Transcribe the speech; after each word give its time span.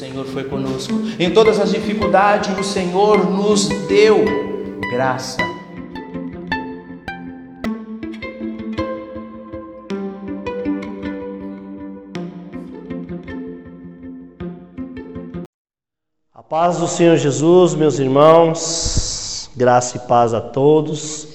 Senhor 0.00 0.24
foi 0.24 0.44
conosco. 0.44 0.94
Em 1.18 1.30
todas 1.30 1.60
as 1.60 1.72
dificuldades, 1.72 2.58
o 2.58 2.64
Senhor 2.64 3.30
nos 3.30 3.68
deu 3.86 4.24
graça. 4.90 5.36
A 16.34 16.42
paz 16.42 16.78
do 16.78 16.88
Senhor 16.88 17.18
Jesus, 17.18 17.74
meus 17.74 17.98
irmãos, 17.98 19.50
graça 19.54 19.98
e 19.98 20.00
paz 20.08 20.32
a 20.32 20.40
todos. 20.40 21.28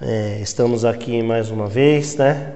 É, 0.00 0.40
estamos 0.42 0.84
aqui 0.84 1.22
mais 1.22 1.52
uma 1.52 1.68
vez, 1.68 2.16
né, 2.16 2.52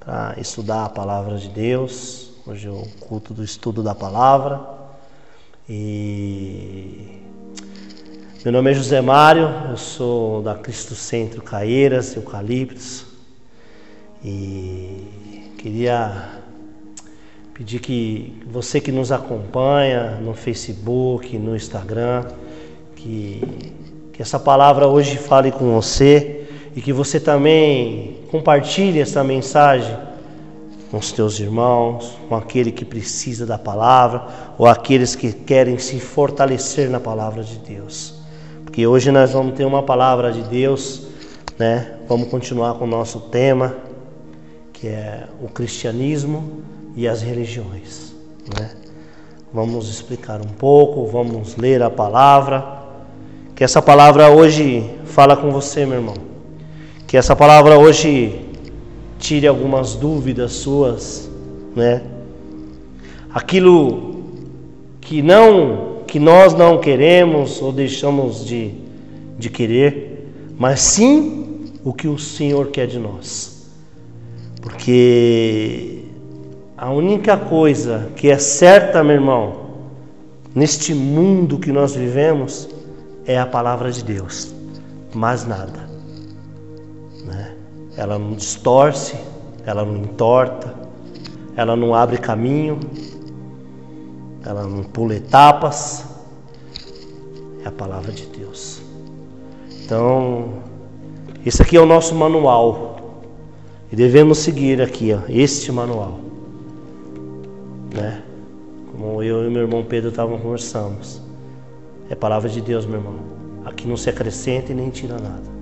para 0.00 0.36
estudar 0.38 0.86
a 0.86 0.88
palavra 0.88 1.36
de 1.36 1.50
Deus. 1.50 2.17
Hoje 2.50 2.66
é 2.66 2.70
o 2.70 2.86
culto 2.98 3.34
do 3.34 3.44
estudo 3.44 3.82
da 3.82 3.94
palavra. 3.94 4.58
E 5.68 7.20
meu 8.42 8.50
nome 8.50 8.70
é 8.70 8.74
José 8.74 9.02
Mário, 9.02 9.50
eu 9.68 9.76
sou 9.76 10.40
da 10.40 10.54
Cristo 10.54 10.94
Centro 10.94 11.42
Caeiras, 11.42 12.16
Eucaliptos. 12.16 13.04
E 14.24 15.52
queria 15.58 16.40
pedir 17.52 17.80
que 17.80 18.42
você 18.50 18.80
que 18.80 18.90
nos 18.90 19.12
acompanha 19.12 20.12
no 20.12 20.32
Facebook, 20.32 21.36
no 21.36 21.54
Instagram, 21.54 22.28
que, 22.96 23.74
que 24.10 24.22
essa 24.22 24.40
palavra 24.40 24.86
hoje 24.86 25.18
fale 25.18 25.52
com 25.52 25.74
você 25.74 26.48
e 26.74 26.80
que 26.80 26.94
você 26.94 27.20
também 27.20 28.22
compartilhe 28.30 29.00
essa 29.00 29.22
mensagem 29.22 30.07
com 30.90 30.96
os 30.96 31.12
teus 31.12 31.38
irmãos, 31.38 32.18
com 32.28 32.34
aquele 32.34 32.72
que 32.72 32.84
precisa 32.84 33.44
da 33.44 33.58
palavra 33.58 34.26
ou 34.56 34.66
aqueles 34.66 35.14
que 35.14 35.32
querem 35.32 35.78
se 35.78 36.00
fortalecer 36.00 36.88
na 36.88 36.98
palavra 36.98 37.42
de 37.42 37.58
Deus. 37.58 38.14
Porque 38.64 38.86
hoje 38.86 39.10
nós 39.10 39.32
vamos 39.32 39.54
ter 39.54 39.64
uma 39.64 39.82
palavra 39.82 40.32
de 40.32 40.42
Deus, 40.42 41.02
né? 41.58 41.96
Vamos 42.08 42.28
continuar 42.28 42.74
com 42.74 42.84
o 42.84 42.88
nosso 42.88 43.20
tema, 43.20 43.76
que 44.72 44.88
é 44.88 45.24
o 45.42 45.48
cristianismo 45.48 46.62
e 46.96 47.06
as 47.06 47.20
religiões, 47.20 48.14
né? 48.58 48.70
Vamos 49.52 49.88
explicar 49.88 50.40
um 50.40 50.48
pouco, 50.48 51.06
vamos 51.06 51.56
ler 51.56 51.82
a 51.82 51.90
palavra. 51.90 52.78
Que 53.54 53.64
essa 53.64 53.82
palavra 53.82 54.30
hoje 54.30 54.88
fala 55.06 55.36
com 55.36 55.50
você, 55.50 55.84
meu 55.84 55.96
irmão. 55.96 56.14
Que 57.06 57.16
essa 57.16 57.34
palavra 57.34 57.78
hoje 57.78 58.47
tire 59.18 59.46
algumas 59.46 59.94
dúvidas 59.94 60.52
suas, 60.52 61.30
né? 61.74 62.02
Aquilo 63.32 64.22
que 65.00 65.20
não 65.20 65.88
que 66.06 66.18
nós 66.18 66.54
não 66.54 66.78
queremos 66.78 67.60
ou 67.60 67.70
deixamos 67.70 68.46
de, 68.46 68.72
de 69.38 69.50
querer, 69.50 70.26
mas 70.58 70.80
sim 70.80 71.66
o 71.84 71.92
que 71.92 72.08
o 72.08 72.18
Senhor 72.18 72.68
quer 72.68 72.86
de 72.86 72.98
nós. 72.98 73.68
Porque 74.62 76.04
a 76.78 76.90
única 76.90 77.36
coisa 77.36 78.10
que 78.16 78.30
é 78.30 78.38
certa, 78.38 79.04
meu 79.04 79.16
irmão, 79.16 79.68
neste 80.54 80.94
mundo 80.94 81.58
que 81.58 81.70
nós 81.70 81.94
vivemos, 81.94 82.70
é 83.26 83.38
a 83.38 83.44
palavra 83.44 83.92
de 83.92 84.02
Deus, 84.02 84.54
mais 85.12 85.46
nada 85.46 85.87
ela 87.98 88.16
não 88.16 88.30
distorce, 88.30 89.16
ela 89.66 89.84
não 89.84 89.96
entorta, 89.96 90.72
ela 91.56 91.74
não 91.74 91.96
abre 91.96 92.16
caminho, 92.16 92.78
ela 94.46 94.62
não 94.62 94.84
pula 94.84 95.16
etapas. 95.16 96.06
É 97.64 97.68
a 97.68 97.72
palavra 97.72 98.12
de 98.12 98.24
Deus. 98.26 98.80
Então, 99.82 100.62
esse 101.44 101.60
aqui 101.60 101.76
é 101.76 101.80
o 101.80 101.86
nosso 101.86 102.14
manual. 102.14 103.20
E 103.90 103.96
devemos 103.96 104.38
seguir 104.38 104.80
aqui, 104.80 105.12
ó, 105.12 105.18
este 105.28 105.72
manual. 105.72 106.20
Né? 107.92 108.22
Como 108.92 109.20
eu 109.24 109.44
e 109.44 109.50
meu 109.50 109.62
irmão 109.62 109.82
Pedro 109.82 110.10
estavam 110.10 110.38
conversando. 110.38 110.98
É 112.08 112.14
palavra 112.14 112.48
de 112.48 112.60
Deus, 112.60 112.86
meu 112.86 113.00
irmão. 113.00 113.16
Aqui 113.64 113.88
não 113.88 113.96
se 113.96 114.08
acrescenta 114.08 114.70
e 114.70 114.74
nem 114.74 114.88
tira 114.88 115.14
nada. 115.14 115.58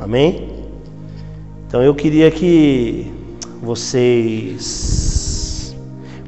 Amém? 0.00 0.63
Então 1.74 1.82
eu 1.82 1.92
queria 1.92 2.30
que 2.30 3.12
vocês. 3.60 4.64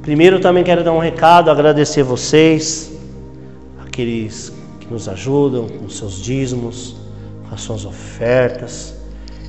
Primeiro 0.03 0.41
também 0.41 0.65
quero 0.65 0.83
dar 0.83 0.91
um 0.91 0.99
recado, 0.99 1.53
agradecer 1.53 2.03
vocês, 2.03 2.91
aqueles 3.87 4.53
que 4.81 4.93
nos 4.93 5.09
ajudam 5.09 5.69
com 5.69 5.89
seus 5.89 6.21
dízimos, 6.21 6.97
com 7.49 7.55
as 7.55 7.61
suas 7.61 7.85
ofertas. 7.85 8.93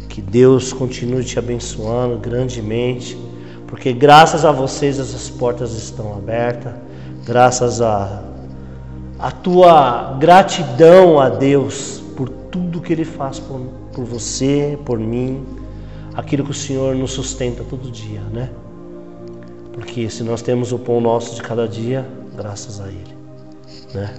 Que 0.07 0.21
Deus 0.21 0.71
continue 0.71 1.23
te 1.23 1.39
abençoando 1.39 2.19
grandemente, 2.19 3.17
porque 3.65 3.91
graças 3.91 4.45
a 4.45 4.51
vocês 4.51 4.99
essas 4.99 5.31
portas 5.31 5.73
estão 5.73 6.13
abertas, 6.13 6.75
graças 7.25 7.81
a 7.81 8.21
a 9.17 9.31
tua 9.31 10.15
gratidão 10.19 11.19
a 11.19 11.27
Deus 11.27 12.03
por 12.15 12.29
tudo 12.29 12.81
que 12.81 12.93
Ele 12.93 13.03
faz 13.03 13.39
por, 13.39 13.59
por 13.91 14.05
você, 14.05 14.77
por 14.85 14.99
mim 14.99 15.57
aquilo 16.17 16.43
que 16.43 16.49
o 16.49 16.53
Senhor 16.53 16.95
nos 16.95 17.11
sustenta 17.11 17.63
todo 17.63 17.91
dia, 17.91 18.21
né? 18.33 18.49
Porque 19.71 20.09
se 20.09 20.23
nós 20.23 20.41
temos 20.41 20.71
o 20.71 20.79
pão 20.79 20.99
nosso 20.99 21.35
de 21.35 21.43
cada 21.43 21.67
dia, 21.67 22.03
graças 22.35 22.81
a 22.81 22.87
Ele, 22.87 23.15
né? 23.93 24.15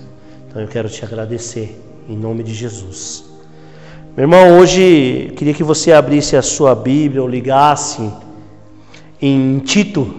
Então 0.48 0.62
eu 0.62 0.68
quero 0.68 0.88
te 0.88 1.04
agradecer 1.04 1.76
em 2.08 2.16
nome 2.16 2.44
de 2.44 2.54
Jesus. 2.54 3.24
Meu 4.16 4.24
irmão, 4.24 4.58
hoje 4.58 5.32
queria 5.36 5.52
que 5.52 5.64
você 5.64 5.90
abrisse 5.90 6.36
a 6.36 6.42
sua 6.42 6.72
Bíblia 6.72 7.20
ou 7.20 7.28
ligasse 7.28 8.08
em 9.20 9.58
Tito. 9.58 10.14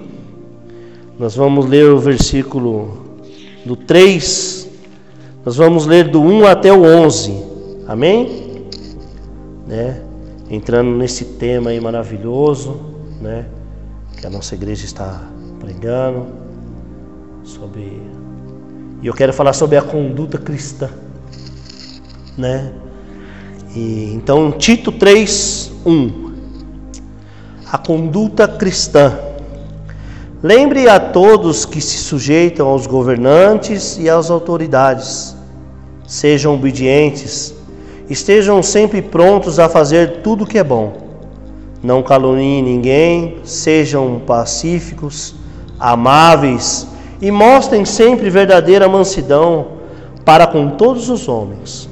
Nós 1.17 1.33
vamos 1.35 1.65
ler 1.65 1.85
o 1.85 1.97
versículo 1.97 3.05
do 3.65 3.77
3, 3.77 4.69
nós 5.45 5.55
vamos 5.55 5.85
ler 5.85 6.09
do 6.09 6.21
1 6.21 6.45
até 6.45 6.73
o 6.73 6.83
11. 6.83 7.41
Amém? 7.87 8.65
Né? 9.65 10.08
Entrando 10.49 10.89
nesse 10.91 11.25
tema 11.25 11.69
aí 11.69 11.79
maravilhoso, 11.79 12.79
né? 13.21 13.45
Que 14.17 14.25
a 14.25 14.29
nossa 14.29 14.55
igreja 14.55 14.85
está 14.85 15.21
pregando 15.59 16.27
sobre 17.43 18.01
e 19.01 19.07
eu 19.07 19.13
quero 19.13 19.31
falar 19.31 19.53
sobre 19.53 19.77
a 19.77 19.81
conduta 19.81 20.37
cristã, 20.37 20.89
né? 22.37 22.71
E, 23.75 24.11
então 24.13 24.51
Tito 24.51 24.91
3, 24.91 25.71
1 25.85 26.33
A 27.71 27.77
conduta 27.77 28.47
cristã 28.47 29.29
Lembre 30.41 30.87
a 30.87 31.01
todos 31.01 31.65
que 31.65 31.81
se 31.81 31.97
sujeitam 31.97 32.65
aos 32.65 32.87
governantes 32.87 33.97
e 33.97 34.09
às 34.09 34.31
autoridades. 34.31 35.35
Sejam 36.07 36.55
obedientes, 36.55 37.53
Estejam 38.09 38.63
sempre 38.63 39.03
prontos 39.03 39.59
a 39.59 39.69
fazer 39.69 40.21
tudo 40.23 40.43
o 40.43 40.47
que 40.47 40.57
é 40.57 40.63
bom. 40.63 40.93
Não 41.83 42.01
caluniem 42.01 42.63
ninguém, 42.63 43.37
sejam 43.43 44.19
pacíficos, 44.25 45.35
amáveis 45.79 46.87
e 47.21 47.29
mostrem 47.29 47.85
sempre 47.85 48.31
verdadeira 48.31 48.89
mansidão 48.89 49.67
para 50.25 50.47
com 50.47 50.71
todos 50.71 51.07
os 51.07 51.27
homens. 51.27 51.87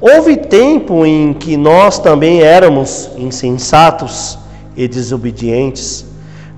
Houve 0.00 0.38
tempo 0.38 1.04
em 1.04 1.34
que 1.34 1.58
nós 1.58 1.98
também 1.98 2.40
éramos 2.40 3.10
insensatos 3.18 4.38
e 4.74 4.88
desobedientes. 4.88 6.06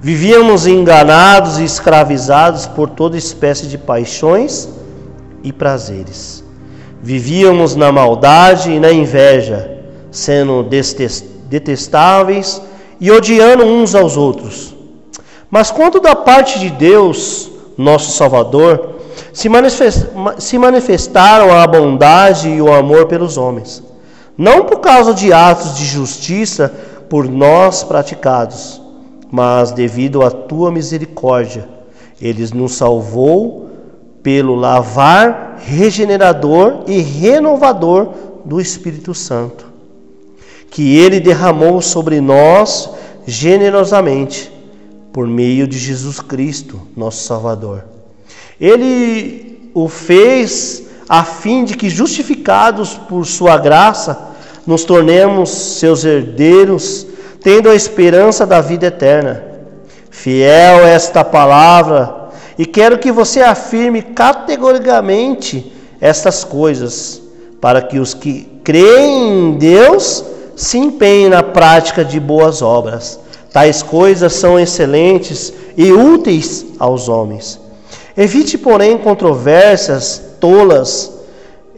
Vivíamos 0.00 0.64
enganados 0.64 1.58
e 1.58 1.64
escravizados 1.64 2.66
por 2.66 2.90
toda 2.90 3.18
espécie 3.18 3.66
de 3.66 3.76
paixões 3.76 4.68
e 5.42 5.52
prazeres 5.52 6.45
Vivíamos 7.06 7.76
na 7.76 7.92
maldade 7.92 8.72
e 8.72 8.80
na 8.80 8.90
inveja, 8.90 9.78
sendo 10.10 10.66
detestáveis 11.48 12.60
e 13.00 13.12
odiando 13.12 13.64
uns 13.64 13.94
aos 13.94 14.16
outros. 14.16 14.74
Mas 15.48 15.70
quando 15.70 16.00
da 16.00 16.16
parte 16.16 16.58
de 16.58 16.68
Deus, 16.68 17.48
nosso 17.78 18.10
Salvador, 18.10 18.96
se 19.32 20.58
manifestaram 20.58 21.56
a 21.56 21.64
bondade 21.64 22.48
e 22.48 22.60
o 22.60 22.74
amor 22.74 23.06
pelos 23.06 23.36
homens, 23.36 23.84
não 24.36 24.64
por 24.64 24.80
causa 24.80 25.14
de 25.14 25.32
atos 25.32 25.76
de 25.76 25.84
justiça 25.84 26.74
por 27.08 27.28
nós 27.28 27.84
praticados, 27.84 28.82
mas 29.30 29.70
devido 29.70 30.24
à 30.24 30.30
tua 30.32 30.72
misericórdia, 30.72 31.68
eles 32.20 32.50
nos 32.50 32.74
salvou 32.74 33.70
pelo 34.24 34.56
lavar 34.56 35.45
regenerador 35.58 36.84
e 36.86 37.00
renovador 37.00 38.08
do 38.44 38.60
Espírito 38.60 39.14
Santo, 39.14 39.66
que 40.70 40.96
ele 40.96 41.20
derramou 41.20 41.80
sobre 41.80 42.20
nós 42.20 42.90
generosamente 43.26 44.52
por 45.12 45.26
meio 45.26 45.66
de 45.66 45.78
Jesus 45.78 46.20
Cristo, 46.20 46.80
nosso 46.96 47.24
Salvador. 47.26 47.84
Ele 48.60 49.70
o 49.74 49.88
fez 49.88 50.84
a 51.08 51.24
fim 51.24 51.64
de 51.64 51.76
que, 51.76 51.88
justificados 51.88 52.94
por 52.94 53.26
Sua 53.26 53.56
graça, 53.56 54.34
nos 54.66 54.84
tornemos 54.84 55.50
seus 55.50 56.04
herdeiros, 56.04 57.06
tendo 57.40 57.68
a 57.68 57.74
esperança 57.74 58.44
da 58.44 58.60
vida 58.60 58.86
eterna. 58.86 59.44
Fiel 60.10 60.80
é 60.84 60.94
esta 60.94 61.22
palavra, 61.22 62.15
e 62.58 62.64
quero 62.64 62.98
que 62.98 63.12
você 63.12 63.40
afirme 63.40 64.02
categoricamente 64.02 65.72
estas 66.00 66.44
coisas, 66.44 67.20
para 67.60 67.82
que 67.82 67.98
os 67.98 68.14
que 68.14 68.48
creem 68.64 69.28
em 69.28 69.52
Deus 69.52 70.24
se 70.54 70.78
empenhem 70.78 71.28
na 71.28 71.42
prática 71.42 72.04
de 72.04 72.18
boas 72.18 72.62
obras. 72.62 73.20
Tais 73.52 73.82
coisas 73.82 74.32
são 74.34 74.58
excelentes 74.58 75.52
e 75.76 75.92
úteis 75.92 76.66
aos 76.78 77.08
homens. 77.08 77.60
Evite, 78.16 78.56
porém, 78.56 78.96
controvérsias 78.96 80.22
tolas, 80.40 81.12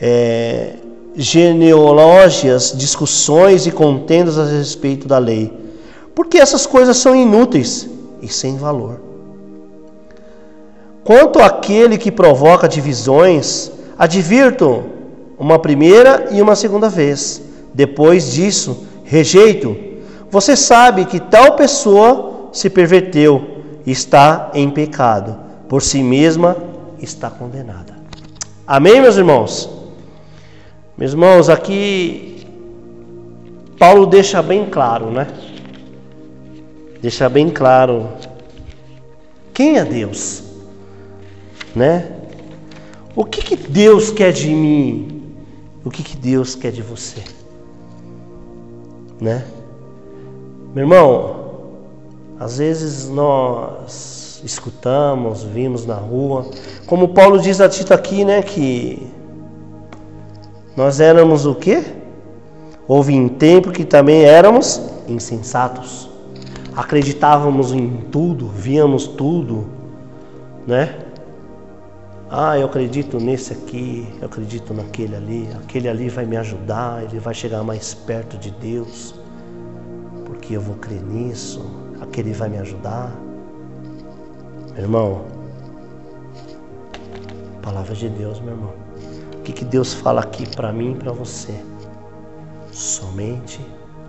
é, 0.01 0.75
genealógias, 1.17 2.73
discussões 2.77 3.67
e 3.67 3.73
contendas 3.73 4.39
a 4.39 4.45
respeito 4.45 5.09
da 5.09 5.19
lei, 5.19 5.53
porque 6.15 6.39
essas 6.39 6.65
coisas 6.67 6.97
são 6.97 7.15
inúteis 7.15 7.89
e 8.23 8.29
sem 8.29 8.57
valor. 8.57 9.08
Quanto 11.09 11.39
àquele 11.39 11.97
que 11.97 12.13
provoca 12.13 12.69
divisões, 12.69 13.73
advirto 13.99 14.85
uma 15.39 15.59
primeira 15.59 16.29
e 16.31 16.43
uma 16.43 16.55
segunda 16.55 16.91
vez. 16.91 17.41
Depois 17.73 18.31
disso, 18.31 18.87
rejeito. 19.05 19.75
Você 20.31 20.55
sabe 20.55 21.07
que 21.07 21.19
tal 21.19 21.57
pessoa 21.57 22.51
se 22.53 22.69
perverteu 22.69 23.63
está 23.87 24.51
em 24.53 24.69
pecado, 24.69 25.35
por 25.67 25.81
si 25.81 26.03
mesma 26.03 26.55
está 26.99 27.31
condenada. 27.31 27.95
Amém, 28.67 29.01
meus 29.01 29.17
irmãos? 29.17 29.71
Meus 30.95 31.13
irmãos, 31.13 31.49
aqui 31.49 32.47
Paulo 33.79 34.05
deixa 34.05 34.43
bem 34.43 34.67
claro, 34.67 35.11
né? 35.11 35.27
Deixa 37.01 37.31
bem 37.31 37.49
claro 37.49 38.11
quem 39.55 39.79
é 39.79 39.85
Deus, 39.87 40.48
né? 41.79 42.11
O 43.15 43.25
que, 43.25 43.41
que 43.41 43.57
Deus 43.57 44.11
quer 44.11 44.33
de 44.33 44.49
mim? 44.51 45.23
O 45.85 45.91
que, 45.91 46.03
que 46.03 46.17
Deus 46.17 46.55
quer 46.55 46.73
de 46.73 46.83
você? 46.83 47.23
Né? 49.21 49.45
Meu 50.75 50.85
irmão, 50.85 51.37
às 52.39 52.59
vezes 52.59 53.09
nós 53.09 54.41
escutamos, 54.45 55.43
vimos 55.45 55.87
na 55.87 55.95
rua, 55.95 56.51
como 56.87 57.09
Paulo 57.09 57.41
diz 57.41 57.61
a 57.61 57.69
Tito 57.69 57.95
aqui, 57.95 58.25
né, 58.25 58.43
que 58.43 59.07
nós 60.77 61.01
éramos 61.01 61.47
o 61.47 61.55
quê? 61.55 61.83
Houve 62.87 63.15
em 63.15 63.29
tempo 63.29 63.73
que 63.73 63.85
também 63.85 64.25
éramos 64.25 64.81
insensatos. 65.09 66.09
Acreditávamos 66.77 67.73
em 67.73 67.89
tudo, 68.13 68.49
víamos 68.49 69.09
tudo, 69.09 69.67
né? 70.67 71.08
Ah, 72.31 72.59
eu 72.59 72.67
acredito 72.67 73.19
nesse 73.19 73.53
aqui, 73.53 74.07
eu 74.21 74.27
acredito 74.27 74.75
naquele 74.75 75.17
ali, 75.17 75.49
aquele 75.59 75.89
ali 75.89 76.09
vai 76.09 76.27
me 76.27 76.37
ajudar, 76.37 77.03
ele 77.03 77.19
vai 77.19 77.33
chegar 77.33 77.63
mais 77.63 77.95
perto 77.95 78.37
de 78.37 78.51
Deus, 78.51 79.15
porque 80.27 80.55
eu 80.55 80.61
vou 80.61 80.77
crer 80.77 81.03
nisso, 81.03 81.65
aquele 82.01 82.33
vai 82.33 82.49
me 82.49 82.59
ajudar. 82.59 83.11
Meu 84.75 84.83
irmão, 84.83 85.25
palavra 87.63 87.95
de 87.95 88.09
Deus, 88.11 88.41
meu 88.41 88.53
irmão 88.53 88.89
que, 89.49 89.53
que 89.53 89.65
Deus 89.65 89.95
fala 89.95 90.21
aqui 90.21 90.47
para 90.55 90.73
mim 90.73 90.93
e 90.93 90.95
para 90.97 91.11
você? 91.11 91.55
Somente 92.71 93.61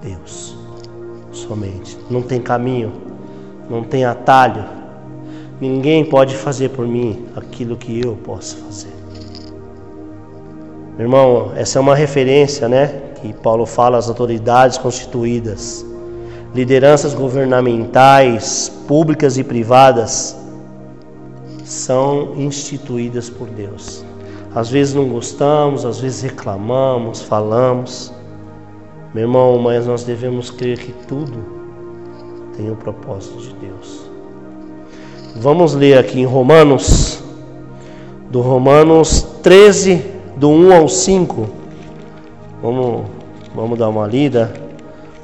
Deus. 0.02 0.58
Somente. 1.32 1.98
Não 2.10 2.22
tem 2.22 2.42
caminho, 2.42 2.92
não 3.70 3.84
tem 3.84 4.04
atalho. 4.04 4.79
Ninguém 5.60 6.06
pode 6.06 6.36
fazer 6.36 6.70
por 6.70 6.88
mim 6.88 7.26
aquilo 7.36 7.76
que 7.76 8.00
eu 8.00 8.16
posso 8.24 8.58
fazer. 8.58 8.94
Meu 10.98 11.06
irmão, 11.06 11.52
essa 11.56 11.80
é 11.80 11.82
uma 11.82 11.96
referência, 11.96 12.70
né? 12.70 12.88
Que 13.22 13.34
Paulo 13.34 13.66
fala 13.66 13.98
às 13.98 14.08
autoridades 14.08 14.78
constituídas, 14.78 15.86
lideranças 16.56 17.14
governamentais, 17.14 18.72
públicas 18.88 19.38
e 19.38 19.44
privadas, 19.44 20.38
são 21.66 22.34
instituídas 22.38 23.30
por 23.30 23.48
Deus. 23.50 24.04
Às 24.56 24.70
vezes 24.70 24.94
não 24.94 25.10
gostamos, 25.10 25.86
às 25.86 26.00
vezes 26.00 26.22
reclamamos, 26.22 27.22
falamos. 27.22 28.14
Meu 29.14 29.24
irmão, 29.24 29.60
mas 29.60 29.86
nós 29.86 30.04
devemos 30.04 30.50
crer 30.50 30.80
que 30.80 30.94
tudo 31.08 31.38
tem 32.56 32.72
o 32.72 32.76
propósito 32.76 33.38
de 33.40 33.54
Deus. 33.56 34.09
Vamos 35.42 35.74
ler 35.74 35.98
aqui 35.98 36.20
em 36.20 36.26
Romanos, 36.26 37.24
do 38.30 38.42
Romanos 38.42 39.26
13, 39.42 40.04
do 40.36 40.50
1 40.50 40.74
ao 40.74 40.90
5. 40.90 41.50
Vamos, 42.62 43.06
vamos 43.56 43.80
dar 43.80 43.88
uma 43.88 44.06
lida. 44.06 44.54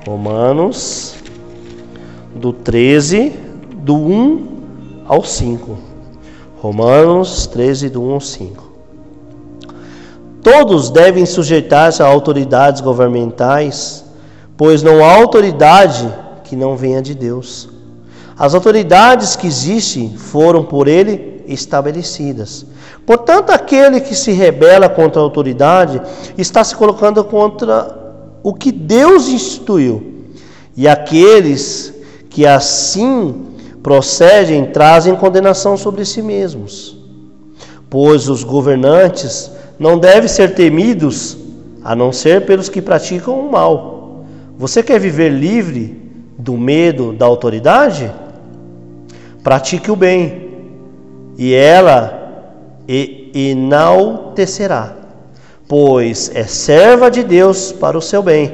Romanos, 0.07 1.15
do 2.33 2.53
13, 2.53 3.33
do 3.75 3.93
1 3.93 4.47
ao 5.05 5.21
5. 5.21 5.77
Romanos 6.61 7.45
13, 7.47 7.89
do 7.89 8.01
1 8.01 8.13
ao 8.13 8.21
5. 8.21 8.71
Todos 10.41 10.89
devem 10.91 11.25
sujeitar-se 11.25 12.01
a 12.01 12.07
autoridades 12.07 12.79
governamentais, 12.79 14.05
pois 14.55 14.81
não 14.81 15.03
há 15.03 15.13
autoridade 15.13 16.07
que 16.45 16.55
não 16.55 16.77
venha 16.77 17.01
de 17.01 17.13
Deus. 17.13 17.74
As 18.37 18.53
autoridades 18.53 19.35
que 19.35 19.47
existem 19.47 20.15
foram 20.17 20.63
por 20.63 20.87
ele 20.87 21.43
estabelecidas. 21.47 22.65
Portanto, 23.05 23.51
aquele 23.51 24.01
que 24.01 24.15
se 24.15 24.31
rebela 24.31 24.89
contra 24.89 25.21
a 25.21 25.23
autoridade 25.23 26.01
está 26.37 26.63
se 26.63 26.75
colocando 26.75 27.23
contra 27.23 27.95
o 28.43 28.53
que 28.53 28.71
Deus 28.71 29.29
instituiu. 29.29 30.25
E 30.75 30.87
aqueles 30.87 31.93
que 32.29 32.45
assim 32.45 33.45
procedem 33.81 34.65
trazem 34.65 35.15
condenação 35.15 35.77
sobre 35.77 36.03
si 36.03 36.21
mesmos. 36.21 36.97
Pois 37.89 38.27
os 38.27 38.43
governantes 38.43 39.49
não 39.79 39.97
devem 39.97 40.27
ser 40.27 40.53
temidos, 40.55 41.37
a 41.83 41.95
não 41.95 42.11
ser 42.11 42.45
pelos 42.45 42.67
que 42.67 42.81
praticam 42.81 43.39
o 43.39 43.51
mal. 43.51 44.25
Você 44.57 44.81
quer 44.81 44.99
viver 44.99 45.29
livre 45.29 46.01
do 46.37 46.57
medo 46.57 47.13
da 47.13 47.25
autoridade? 47.25 48.11
Pratique 49.45 49.91
o 49.91 49.95
bem, 49.95 50.49
e 51.37 51.53
ela 51.53 52.49
enaltecerá, 53.31 54.95
pois 55.67 56.31
é 56.33 56.45
serva 56.45 57.11
de 57.11 57.23
Deus 57.23 57.71
para 57.71 57.95
o 57.95 58.01
seu 58.01 58.23
bem. 58.23 58.51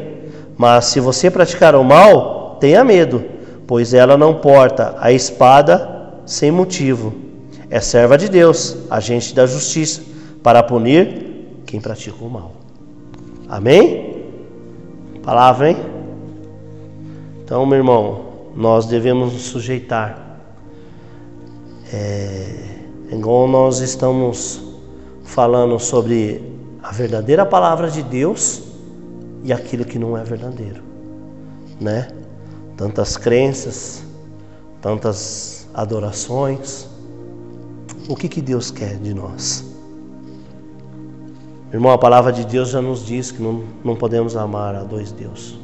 Mas 0.57 0.87
se 0.87 0.99
você 0.99 1.31
praticar 1.31 1.75
o 1.75 1.83
mal, 1.85 2.57
tenha 2.59 2.83
medo, 2.83 3.23
pois 3.65 3.93
ela 3.93 4.17
não 4.17 4.33
porta 4.33 4.93
a 4.99 5.13
espada 5.13 6.11
sem 6.25 6.51
motivo. 6.51 7.13
É 7.69 7.79
serva 7.79 8.17
de 8.17 8.27
Deus, 8.27 8.75
agente 8.89 9.33
da 9.33 9.45
justiça 9.45 10.01
para 10.43 10.61
punir 10.61 11.63
quem 11.65 11.79
pratica 11.79 12.21
o 12.21 12.29
mal. 12.29 12.51
Amém? 13.47 14.25
Palavra, 15.23 15.69
hein? 15.69 15.77
Então, 17.45 17.65
meu 17.65 17.77
irmão, 17.77 18.25
nós 18.53 18.87
devemos 18.87 19.31
nos 19.31 19.43
sujeitar. 19.43 20.20
É, 21.93 22.79
igual 23.11 23.47
nós 23.47 23.79
estamos 23.79 24.61
falando 25.25 25.77
sobre 25.79 26.41
a 26.81 26.91
verdadeira 26.91 27.45
palavra 27.45 27.89
de 27.89 28.01
Deus 28.01 28.63
e 29.43 29.51
aquilo 29.51 29.83
que 29.83 29.99
não 29.99 30.17
é 30.17 30.23
verdadeiro, 30.23 30.81
né? 31.79 32.07
Tantas 32.77 33.17
crenças, 33.17 34.03
tantas 34.81 35.67
adorações. 35.73 36.87
O 38.07 38.15
que, 38.15 38.27
que 38.27 38.41
Deus 38.41 38.71
quer 38.71 38.97
de 38.97 39.13
nós? 39.13 39.65
Irmão, 41.73 41.91
a 41.91 41.97
palavra 41.97 42.33
de 42.33 42.45
Deus 42.45 42.69
já 42.69 42.81
nos 42.81 43.05
diz 43.05 43.31
que 43.31 43.41
não, 43.41 43.63
não 43.83 43.95
podemos 43.95 44.35
amar 44.35 44.75
a 44.75 44.83
dois 44.83 45.11
deuses. 45.11 45.57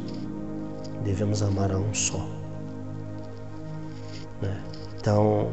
Devemos 1.03 1.41
amar 1.41 1.71
a 1.71 1.77
um 1.77 1.93
só. 1.93 2.25
Né? 4.41 4.57
Então, 4.97 5.49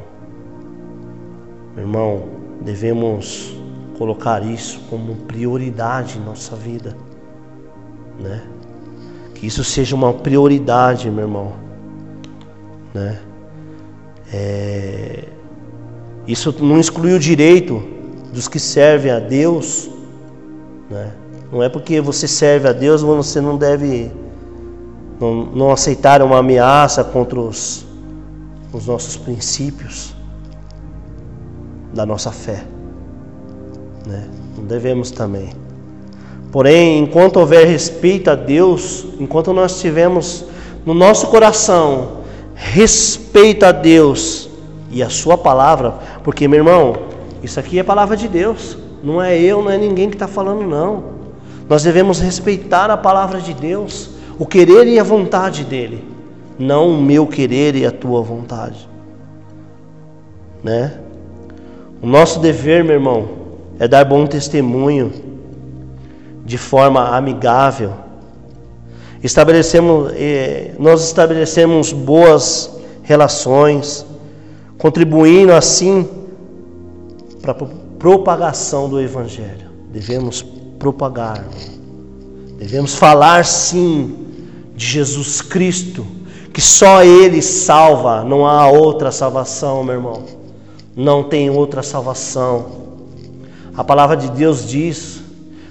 irmão, 1.82 2.24
devemos 2.60 3.56
colocar 3.98 4.44
isso 4.44 4.80
como 4.90 5.14
prioridade 5.16 6.18
em 6.18 6.20
nossa 6.20 6.54
vida. 6.56 6.96
Né? 8.18 8.42
Que 9.34 9.46
isso 9.46 9.64
seja 9.64 9.94
uma 9.94 10.12
prioridade, 10.12 11.10
meu 11.10 11.24
irmão. 11.24 11.52
Né? 12.92 13.18
É... 14.32 15.24
Isso 16.26 16.54
não 16.64 16.78
exclui 16.78 17.12
o 17.12 17.18
direito 17.18 17.82
dos 18.32 18.48
que 18.48 18.58
servem 18.58 19.12
a 19.12 19.18
Deus, 19.18 19.90
né? 20.88 21.12
Não 21.52 21.62
é 21.62 21.68
porque 21.68 22.00
você 22.00 22.26
serve 22.26 22.66
a 22.66 22.72
Deus 22.72 23.02
você 23.02 23.40
não 23.40 23.56
deve 23.56 24.10
não, 25.20 25.44
não 25.44 25.70
aceitar 25.70 26.22
uma 26.22 26.38
ameaça 26.38 27.04
contra 27.04 27.38
os, 27.38 27.86
os 28.72 28.86
nossos 28.86 29.16
princípios 29.16 30.13
da 31.94 32.04
nossa 32.04 32.32
fé, 32.32 32.64
né? 34.06 34.28
Não 34.56 34.64
devemos 34.64 35.10
também. 35.10 35.50
Porém, 36.50 37.00
enquanto 37.00 37.38
houver 37.38 37.66
respeito 37.66 38.30
a 38.30 38.34
Deus, 38.34 39.06
enquanto 39.18 39.52
nós 39.52 39.80
tivermos 39.80 40.44
no 40.84 40.94
nosso 40.94 41.28
coração 41.28 42.18
respeito 42.54 43.64
a 43.64 43.72
Deus 43.72 44.48
e 44.90 45.02
a 45.02 45.10
Sua 45.10 45.36
palavra, 45.36 45.94
porque, 46.22 46.46
meu 46.46 46.58
irmão, 46.58 46.96
isso 47.42 47.58
aqui 47.58 47.78
é 47.78 47.82
palavra 47.82 48.16
de 48.16 48.28
Deus, 48.28 48.76
não 49.02 49.20
é 49.20 49.38
eu, 49.38 49.62
não 49.62 49.70
é 49.70 49.78
ninguém 49.78 50.08
que 50.08 50.16
está 50.16 50.28
falando, 50.28 50.62
não. 50.62 51.14
Nós 51.68 51.82
devemos 51.82 52.20
respeitar 52.20 52.90
a 52.90 52.96
palavra 52.96 53.40
de 53.40 53.54
Deus, 53.54 54.10
o 54.38 54.46
querer 54.46 54.86
e 54.86 54.98
a 54.98 55.04
vontade 55.04 55.64
dEle, 55.64 56.04
não 56.58 56.90
o 56.90 57.02
meu 57.02 57.26
querer 57.26 57.74
e 57.74 57.86
a 57.86 57.90
tua 57.90 58.22
vontade, 58.22 58.88
né? 60.62 61.00
O 62.04 62.06
nosso 62.06 62.38
dever, 62.38 62.84
meu 62.84 62.96
irmão, 62.96 63.28
é 63.78 63.88
dar 63.88 64.04
bom 64.04 64.26
testemunho 64.26 65.10
de 66.44 66.58
forma 66.58 67.16
amigável. 67.16 67.94
Estabelecemos, 69.22 70.12
eh, 70.14 70.72
nós 70.78 71.02
estabelecemos 71.02 71.94
boas 71.94 72.70
relações, 73.02 74.04
contribuindo 74.76 75.54
assim 75.54 76.06
para 77.40 77.52
a 77.52 77.66
propagação 77.98 78.86
do 78.86 79.00
Evangelho. 79.00 79.70
Devemos 79.90 80.42
propagar, 80.78 81.42
devemos 82.58 82.96
falar 82.96 83.46
sim 83.46 84.14
de 84.76 84.84
Jesus 84.84 85.40
Cristo, 85.40 86.06
que 86.52 86.60
só 86.60 87.02
Ele 87.02 87.40
salva, 87.40 88.22
não 88.22 88.46
há 88.46 88.68
outra 88.68 89.10
salvação, 89.10 89.82
meu 89.82 89.94
irmão. 89.94 90.43
Não 90.96 91.22
tem 91.22 91.50
outra 91.50 91.82
salvação. 91.82 92.66
A 93.76 93.82
palavra 93.82 94.16
de 94.16 94.30
Deus 94.30 94.68
diz: 94.68 95.22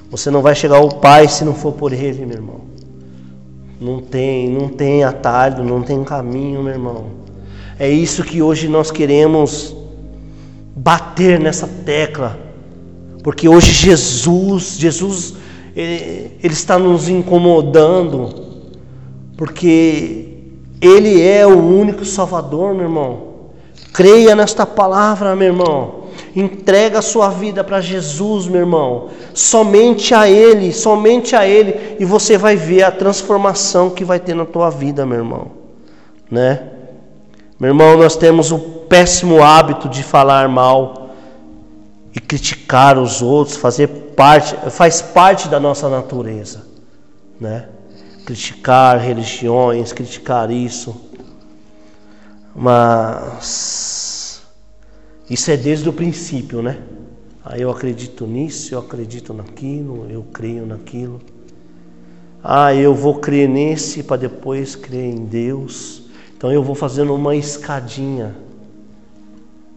você 0.10 0.30
não 0.30 0.42
vai 0.42 0.54
chegar 0.54 0.78
ao 0.78 0.90
Pai 0.90 1.28
se 1.28 1.44
não 1.44 1.54
for 1.56 1.74
por 1.74 1.92
Ele, 1.92 2.26
meu 2.26 2.38
irmão. 2.38 2.62
Não 3.82 4.00
tem, 4.00 4.50
não 4.50 4.70
tem 4.70 5.04
atalho, 5.04 5.64
não 5.64 5.82
tem 5.82 6.04
caminho, 6.04 6.62
meu 6.62 6.74
irmão. 6.74 7.06
É 7.80 7.90
isso 7.90 8.24
que 8.24 8.42
hoje 8.42 8.68
nós 8.68 8.92
queremos 8.92 9.76
bater 10.76 11.40
nessa 11.40 11.68
tecla. 11.68 12.40
Porque 13.24 13.50
hoje 13.50 13.72
Jesus, 13.72 14.78
Jesus, 14.78 15.36
ele, 15.76 16.38
ele 16.44 16.54
está 16.54 16.78
nos 16.78 17.10
incomodando. 17.10 18.44
Porque 19.36 20.28
Ele 20.80 21.22
é 21.22 21.46
o 21.46 21.58
único 21.58 22.06
Salvador, 22.06 22.74
meu 22.74 22.84
irmão. 22.84 23.33
Creia 23.94 24.36
nesta 24.36 24.66
palavra, 24.66 25.36
meu 25.36 25.48
irmão. 25.50 26.04
Entrega 26.36 26.98
a 26.98 27.02
sua 27.02 27.30
vida 27.30 27.64
para 27.64 27.80
Jesus, 27.80 28.48
meu 28.48 28.62
irmão. 28.62 29.10
Somente 29.36 30.16
a 30.16 30.28
Ele, 30.28 30.74
somente 30.74 31.36
a 31.36 31.48
Ele, 31.48 31.98
e 32.00 32.06
você 32.06 32.36
vai 32.38 32.56
ver 32.56 32.82
a 32.84 32.92
transformação 32.92 33.92
que 33.92 34.04
vai 34.04 34.20
ter 34.20 34.34
na 34.34 34.46
tua 34.46 34.72
vida, 34.72 35.06
meu 35.06 35.20
irmão. 35.20 35.52
Né? 36.30 36.64
Meu 37.60 37.70
irmão, 37.70 37.96
nós 37.96 38.16
temos 38.16 38.52
o 38.52 38.58
péssimo 38.58 39.44
hábito 39.44 39.88
de 39.88 40.02
falar 40.02 40.50
mal 40.50 41.10
e 42.16 42.20
criticar 42.20 42.98
os 42.98 43.22
outros, 43.22 43.56
fazer 43.58 43.88
parte, 44.16 44.56
faz 44.72 45.02
parte 45.02 45.48
da 45.48 45.60
nossa 45.60 45.88
natureza, 45.88 46.66
né? 47.40 47.68
Criticar 48.26 49.00
religiões, 49.00 49.92
criticar 49.92 50.50
isso. 50.52 50.96
Mas 52.56 54.42
isso 55.30 55.50
é 55.50 55.58
desde 55.58 55.90
o 55.90 55.94
princípio, 55.94 56.62
né? 56.62 56.82
Aí 57.44 57.62
eu 57.62 57.72
acredito 57.72 58.26
nisso, 58.26 58.74
eu 58.74 58.80
acredito 58.80 59.34
naquilo, 59.34 60.08
eu 60.10 60.24
creio 60.32 60.66
naquilo. 60.66 61.20
Ah, 62.44 62.74
eu 62.76 62.94
vou 62.94 63.20
crer 63.20 63.50
nesse 63.50 64.04
para 64.04 64.18
depois 64.18 64.76
crer 64.76 65.14
em 65.14 65.26
Deus. 65.26 66.04
Então 66.36 66.52
eu 66.52 66.64
vou 66.64 66.76
fazendo 66.76 67.16
uma 67.16 67.36
escadinha. 67.36 68.36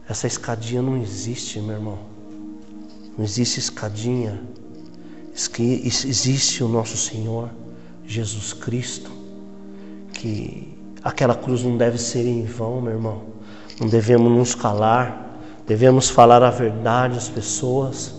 Essa 0.09 0.27
escadinha 0.27 0.83
não 0.83 1.01
existe, 1.01 1.61
meu 1.61 1.77
irmão. 1.77 1.99
Não 3.17 3.25
existe 3.25 3.59
escadinha. 3.59 4.41
Existe 5.33 6.63
o 6.63 6.69
nosso 6.69 6.97
Senhor 6.97 7.51
Jesus 8.07 8.53
Cristo. 8.53 9.11
Que 10.13 10.76
aquela 11.07 11.35
cruz 11.35 11.63
não 11.63 11.77
deve 11.77 11.99
ser 11.99 12.27
em 12.27 12.45
vão, 12.45 12.81
meu 12.81 12.93
irmão. 12.93 13.23
Não 13.81 13.89
devemos 13.89 14.31
nos 14.31 14.55
calar 14.55 15.27
Devemos 15.67 16.09
falar 16.09 16.43
a 16.45 16.51
verdade 16.51 17.19
às 17.19 17.29
pessoas. 17.29 18.15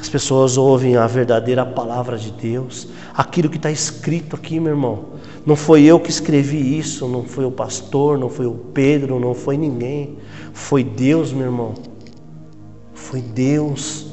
As 0.00 0.08
pessoas 0.08 0.56
ouvem 0.56 0.96
a 0.96 1.06
verdadeira 1.06 1.66
palavra 1.66 2.16
de 2.16 2.30
Deus, 2.30 2.88
aquilo 3.12 3.50
que 3.50 3.56
está 3.56 3.70
escrito 3.70 4.36
aqui, 4.36 4.58
meu 4.58 4.72
irmão. 4.72 5.06
Não 5.44 5.56
foi 5.56 5.82
eu 5.82 5.98
que 5.98 6.08
escrevi 6.08 6.78
isso, 6.78 7.06
não 7.08 7.24
foi 7.24 7.44
o 7.44 7.50
pastor, 7.50 8.16
não 8.16 8.30
foi 8.30 8.46
o 8.46 8.54
Pedro, 8.72 9.18
não 9.18 9.34
foi 9.34 9.58
ninguém. 9.58 10.16
Foi 10.54 10.82
Deus, 10.82 11.32
meu 11.32 11.46
irmão. 11.46 11.74
Foi 12.94 13.20
Deus. 13.20 14.06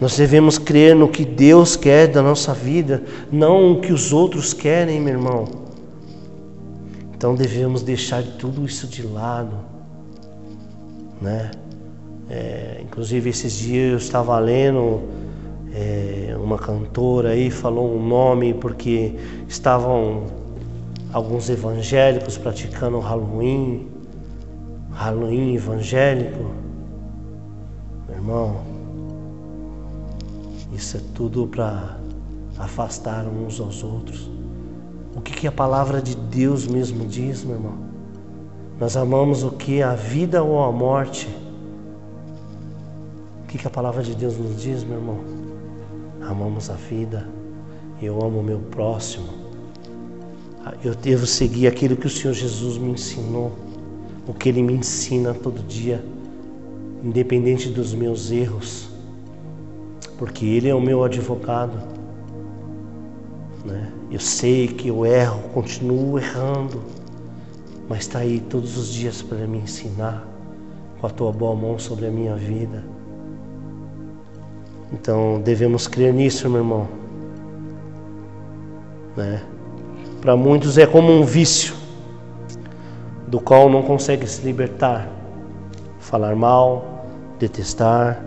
Nós 0.00 0.16
devemos 0.16 0.58
crer 0.58 0.96
no 0.96 1.08
que 1.08 1.24
Deus 1.24 1.76
quer 1.76 2.08
da 2.08 2.22
nossa 2.22 2.52
vida, 2.52 3.04
não 3.30 3.72
o 3.72 3.80
que 3.80 3.92
os 3.92 4.12
outros 4.12 4.52
querem, 4.52 5.00
meu 5.00 5.14
irmão. 5.14 5.44
Então 7.20 7.34
devemos 7.34 7.82
deixar 7.82 8.22
tudo 8.38 8.64
isso 8.64 8.86
de 8.86 9.02
lado, 9.02 9.54
né? 11.20 11.50
É, 12.30 12.80
inclusive 12.82 13.28
esses 13.28 13.52
dias 13.52 13.90
eu 13.90 13.98
estava 13.98 14.38
lendo 14.38 15.02
é, 15.70 16.34
uma 16.42 16.56
cantora 16.56 17.32
aí 17.32 17.50
falou 17.50 17.94
um 17.94 18.02
nome 18.02 18.54
porque 18.54 19.16
estavam 19.46 20.28
alguns 21.12 21.50
evangélicos 21.50 22.38
praticando 22.38 22.98
Halloween, 23.00 23.86
Halloween 24.90 25.56
evangélico. 25.56 26.50
Meu 28.08 28.16
irmão, 28.16 28.60
isso 30.72 30.96
é 30.96 31.00
tudo 31.14 31.46
para 31.46 31.98
afastar 32.58 33.26
uns 33.26 33.60
aos 33.60 33.84
outros. 33.84 34.39
O 35.20 35.22
que, 35.22 35.32
que 35.32 35.46
a 35.46 35.52
palavra 35.52 36.02
de 36.02 36.16
Deus 36.16 36.66
mesmo 36.66 37.06
diz, 37.06 37.44
meu 37.44 37.54
irmão? 37.54 37.78
Nós 38.80 38.96
amamos 38.96 39.44
o 39.44 39.52
que? 39.52 39.82
A 39.82 39.94
vida 39.94 40.42
ou 40.42 40.64
a 40.64 40.72
morte? 40.72 41.28
que, 43.50 43.58
que 43.58 43.66
a 43.66 43.70
palavra 43.70 44.00
de 44.00 44.14
Deus 44.14 44.38
nos 44.38 44.62
diz, 44.62 44.84
meu 44.84 44.98
irmão? 44.98 45.18
Amamos 46.22 46.70
a 46.70 46.74
vida, 46.74 47.28
eu 48.00 48.24
amo 48.24 48.38
o 48.38 48.42
meu 48.44 48.60
próximo. 48.60 49.26
Eu 50.84 50.94
devo 50.94 51.26
seguir 51.26 51.66
aquilo 51.66 51.96
que 51.96 52.06
o 52.06 52.10
Senhor 52.10 52.32
Jesus 52.32 52.78
me 52.78 52.92
ensinou, 52.92 53.50
o 54.28 54.32
que 54.32 54.48
Ele 54.48 54.62
me 54.62 54.74
ensina 54.74 55.34
todo 55.34 55.66
dia, 55.66 56.04
independente 57.02 57.68
dos 57.68 57.92
meus 57.92 58.30
erros, 58.30 58.88
porque 60.16 60.46
Ele 60.46 60.68
é 60.68 60.74
o 60.74 60.80
meu 60.80 61.02
advogado. 61.02 61.99
Né? 63.64 63.92
Eu 64.10 64.20
sei 64.20 64.68
que 64.68 64.88
eu 64.88 65.04
erro, 65.04 65.40
continuo 65.52 66.18
errando, 66.18 66.82
mas 67.88 68.00
está 68.00 68.20
aí 68.20 68.40
todos 68.40 68.76
os 68.76 68.92
dias 68.92 69.20
para 69.22 69.46
me 69.46 69.58
ensinar 69.58 70.26
com 71.00 71.06
a 71.06 71.10
tua 71.10 71.32
boa 71.32 71.54
mão 71.54 71.78
sobre 71.78 72.06
a 72.06 72.10
minha 72.10 72.36
vida. 72.36 72.84
Então 74.92 75.40
devemos 75.40 75.86
crer 75.86 76.12
nisso, 76.12 76.48
meu 76.48 76.60
irmão. 76.60 76.88
Né? 79.16 79.42
Para 80.20 80.36
muitos 80.36 80.78
é 80.78 80.86
como 80.86 81.10
um 81.12 81.24
vício, 81.24 81.74
do 83.26 83.40
qual 83.40 83.70
não 83.70 83.82
consegue 83.82 84.26
se 84.26 84.42
libertar. 84.42 85.08
Falar 86.00 86.34
mal, 86.34 87.04
detestar. 87.38 88.22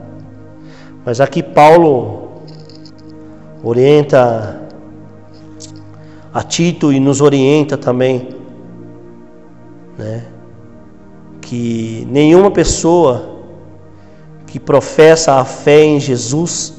Mas 1.05 1.19
aqui 1.19 1.43
Paulo 1.43 2.41
orienta 3.61 4.62
a 6.33 6.41
Tito 6.41 6.91
e 6.91 6.99
nos 6.99 7.21
orienta 7.21 7.77
também, 7.77 8.29
né? 9.97 10.25
Que 11.41 12.07
nenhuma 12.09 12.49
pessoa 12.49 13.41
que 14.47 14.59
professa 14.59 15.33
a 15.33 15.45
fé 15.45 15.83
em 15.83 15.99
Jesus 15.99 16.73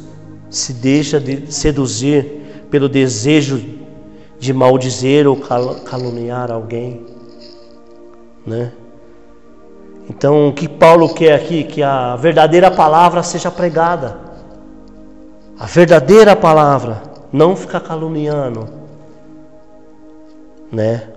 se 0.51 0.73
deixa 0.73 1.21
de 1.21 1.53
seduzir 1.53 2.67
pelo 2.71 2.89
desejo 2.89 3.63
de 4.39 4.53
maldizer 4.53 5.29
ou 5.29 5.37
caluniar 5.37 6.51
alguém, 6.51 7.07
né? 8.45 8.73
Então, 10.09 10.49
o 10.49 10.53
que 10.53 10.69
Paulo 10.69 11.15
quer 11.15 11.35
aqui? 11.35 11.65
Que 11.65 11.83
a 11.83 12.15
verdadeira 12.17 12.71
palavra 12.71 13.23
seja 13.23 13.51
pregada. 13.51 14.19
A 15.59 15.67
verdadeira 15.67 16.37
palavra, 16.37 17.03
não 17.33 17.57
ficar 17.57 17.81
caluniando, 17.81 18.69
né? 20.73 21.09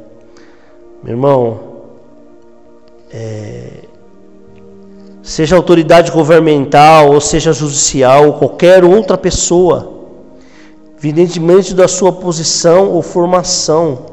Meu 1.04 1.14
irmão, 1.14 1.60
é, 3.12 3.84
seja 5.22 5.56
autoridade 5.56 6.12
governamental, 6.12 7.12
ou 7.12 7.22
seja 7.22 7.54
judicial, 7.54 8.28
ou 8.28 8.34
qualquer 8.34 8.84
outra 8.84 9.18
pessoa, 9.18 9.94
evidentemente 10.98 11.74
da 11.74 11.88
sua 11.88 12.12
posição 12.12 12.92
ou 12.92 13.02
formação, 13.02 14.06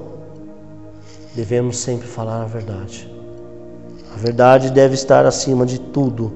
devemos 1.35 1.79
sempre 1.79 2.07
falar 2.07 2.43
a 2.43 2.47
verdade. 2.47 3.11
A 4.15 4.17
verdade 4.17 4.71
deve 4.71 4.95
estar 4.95 5.27
acima 5.27 5.67
de 5.67 5.81
tudo. 5.81 6.33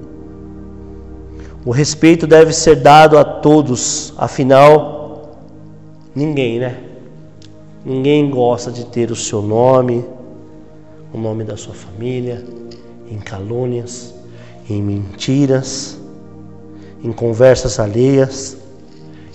O 1.64 1.70
respeito 1.70 2.26
deve 2.26 2.52
ser 2.52 2.76
dado 2.76 3.18
a 3.18 3.24
todos, 3.24 4.12
afinal, 4.16 5.38
ninguém, 6.14 6.58
né? 6.58 6.87
Ninguém 7.84 8.28
gosta 8.28 8.70
de 8.70 8.84
ter 8.86 9.10
o 9.10 9.16
seu 9.16 9.40
nome, 9.40 10.04
o 11.12 11.18
nome 11.18 11.44
da 11.44 11.56
sua 11.56 11.74
família, 11.74 12.44
em 13.10 13.18
calúnias, 13.18 14.14
em 14.68 14.82
mentiras, 14.82 15.98
em 17.02 17.12
conversas 17.12 17.78
alheias. 17.78 18.56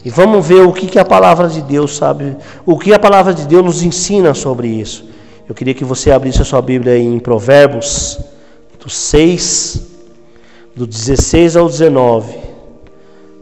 E 0.06 0.10
vamos 0.10 0.46
ver 0.46 0.62
o 0.62 0.74
que, 0.74 0.88
que 0.88 1.00
a 1.00 1.06
palavra 1.06 1.48
de 1.48 1.62
Deus 1.62 1.96
sabe, 1.96 2.36
o 2.66 2.78
que 2.78 2.94
a 2.94 3.00
palavra 3.00 3.34
de 3.34 3.48
Deus 3.48 3.64
nos 3.64 3.84
ensina 3.84 4.34
sobre 4.34 4.68
isso. 4.68 5.06
Eu 5.48 5.56
queria 5.56 5.74
que 5.74 5.86
você 5.86 6.12
abrisse 6.12 6.42
a 6.42 6.46
sua 6.46 6.62
Bíblia 6.62 6.98
em 6.98 7.20
Provérbios, 7.20 8.20
do 8.80 8.90
6, 8.90 9.82
do 10.76 10.86
16 10.86 11.56
ao 11.56 11.68
19. 11.68 12.38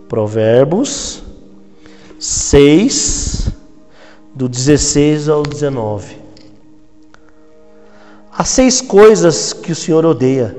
Provérbios 0.07 1.23
6, 2.19 3.30
do 4.33 4.47
16 4.47 5.27
ao 5.27 5.43
19. 5.43 6.15
Há 8.31 8.45
seis 8.45 8.79
coisas 8.79 9.51
que 9.51 9.73
o 9.73 9.75
Senhor 9.75 10.05
odeia, 10.05 10.55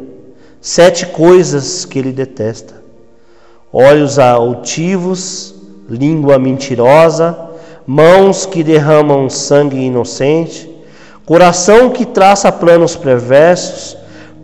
sete 0.60 1.06
coisas 1.06 1.86
que 1.86 1.98
ele 1.98 2.12
detesta: 2.12 2.74
olhos 3.72 4.18
altivos, 4.18 5.54
língua 5.88 6.38
mentirosa, 6.38 7.50
mãos 7.86 8.44
que 8.44 8.62
derramam 8.62 9.30
sangue 9.30 9.78
inocente, 9.78 10.70
coração 11.24 11.88
que 11.88 12.04
traça 12.04 12.52
planos 12.52 12.94
perversos, 12.94 13.96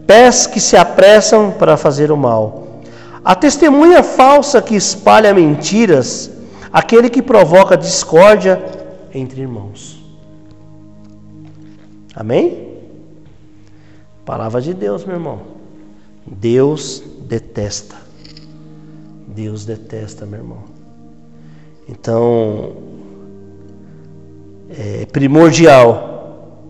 pés 0.07 0.47
que 0.47 0.59
se 0.59 0.77
apressam 0.77 1.51
para 1.51 1.77
fazer 1.77 2.11
o 2.11 2.17
mal. 2.17 2.81
A 3.23 3.35
testemunha 3.35 4.03
falsa 4.03 4.63
que 4.63 4.75
espalha 4.75 5.35
mentiras, 5.35 6.31
aquele 6.73 7.11
que 7.11 7.21
provoca 7.21 7.77
discórdia 7.77 8.78
entre 9.15 9.43
irmãos. 9.43 10.03
Amém? 12.15 12.69
Palavra 14.25 14.61
de 14.61 14.75
Deus, 14.75 15.05
meu 15.05 15.17
irmão. 15.17 15.41
Deus 16.27 17.03
detesta. 17.23 17.97
Deus 19.27 19.65
detesta, 19.65 20.27
meu 20.27 20.41
irmão. 20.41 20.65
Então, 21.89 22.73
é 24.71 25.07
primordial 25.07 26.65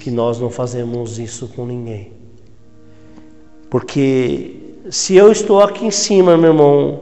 que 0.00 0.10
nós 0.10 0.38
não 0.38 0.50
fazemos 0.50 1.18
isso 1.18 1.48
com 1.48 1.64
ninguém. 1.64 2.12
Porque 3.70 4.76
se 4.90 5.16
eu 5.16 5.32
estou 5.32 5.60
aqui 5.60 5.86
em 5.86 5.90
cima, 5.90 6.36
meu 6.36 6.50
irmão, 6.50 7.00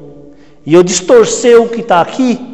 e 0.64 0.72
eu 0.72 0.82
distorcer 0.82 1.60
o 1.60 1.68
que 1.68 1.80
está 1.80 2.00
aqui, 2.00 2.51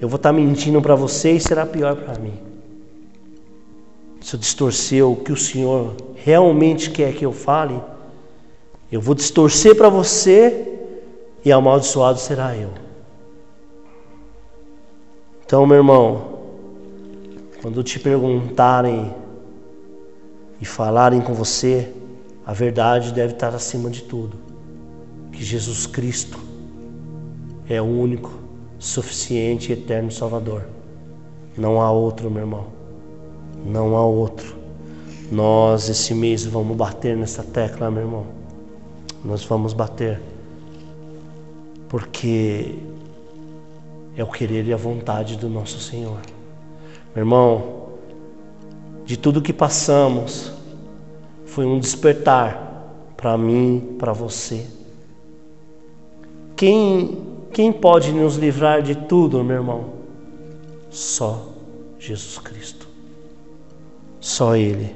eu 0.00 0.08
vou 0.08 0.16
estar 0.16 0.30
tá 0.30 0.32
mentindo 0.32 0.80
para 0.80 0.94
você 0.94 1.32
e 1.32 1.40
será 1.40 1.64
pior 1.64 1.96
para 1.96 2.18
mim 2.18 2.46
se 4.26 4.34
eu 4.34 4.40
distorcer 4.40 5.06
o 5.06 5.14
que 5.14 5.30
o 5.30 5.36
Senhor 5.36 5.94
realmente 6.16 6.90
quer 6.90 7.14
que 7.14 7.24
eu 7.24 7.30
fale, 7.30 7.80
eu 8.90 9.00
vou 9.00 9.14
distorcer 9.14 9.76
para 9.76 9.88
você 9.88 10.80
e 11.44 11.52
amaldiçoado 11.52 12.18
será 12.18 12.56
eu. 12.56 12.70
Então, 15.44 15.64
meu 15.64 15.76
irmão, 15.76 16.40
quando 17.62 17.84
te 17.84 18.00
perguntarem 18.00 19.14
e 20.60 20.64
falarem 20.64 21.20
com 21.20 21.32
você, 21.32 21.92
a 22.44 22.52
verdade 22.52 23.12
deve 23.12 23.34
estar 23.34 23.54
acima 23.54 23.88
de 23.88 24.02
tudo. 24.02 24.36
Que 25.30 25.44
Jesus 25.44 25.86
Cristo 25.86 26.40
é 27.68 27.80
o 27.80 27.84
único, 27.84 28.32
suficiente 28.78 29.70
e 29.70 29.72
eterno 29.72 30.10
Salvador. 30.10 30.64
Não 31.56 31.80
há 31.80 31.90
outro, 31.90 32.30
meu 32.30 32.42
irmão 32.42 32.76
não 33.66 33.96
há 33.96 34.04
outro. 34.04 34.56
Nós 35.30 35.88
esse 35.88 36.14
mês 36.14 36.44
vamos 36.44 36.76
bater 36.76 37.16
nessa 37.16 37.42
tecla, 37.42 37.90
meu 37.90 38.02
irmão. 38.02 38.26
Nós 39.24 39.44
vamos 39.44 39.72
bater. 39.72 40.22
Porque 41.88 42.76
é 44.16 44.22
o 44.22 44.28
querer 44.28 44.66
e 44.66 44.72
a 44.72 44.76
vontade 44.76 45.36
do 45.36 45.48
nosso 45.48 45.80
Senhor. 45.80 46.20
Meu 47.14 47.22
irmão, 47.22 47.88
de 49.04 49.16
tudo 49.16 49.42
que 49.42 49.52
passamos, 49.52 50.52
foi 51.44 51.66
um 51.66 51.78
despertar 51.78 52.64
para 53.16 53.36
mim, 53.36 53.96
para 53.98 54.12
você. 54.12 54.66
Quem, 56.54 57.18
quem 57.56 57.72
pode 57.72 58.12
nos 58.12 58.36
livrar 58.36 58.82
de 58.82 58.94
tudo, 58.94 59.42
meu 59.42 59.56
irmão? 59.56 59.92
Só 60.90 61.54
Jesus 61.98 62.36
Cristo. 62.36 62.86
Só 64.20 64.54
Ele. 64.54 64.94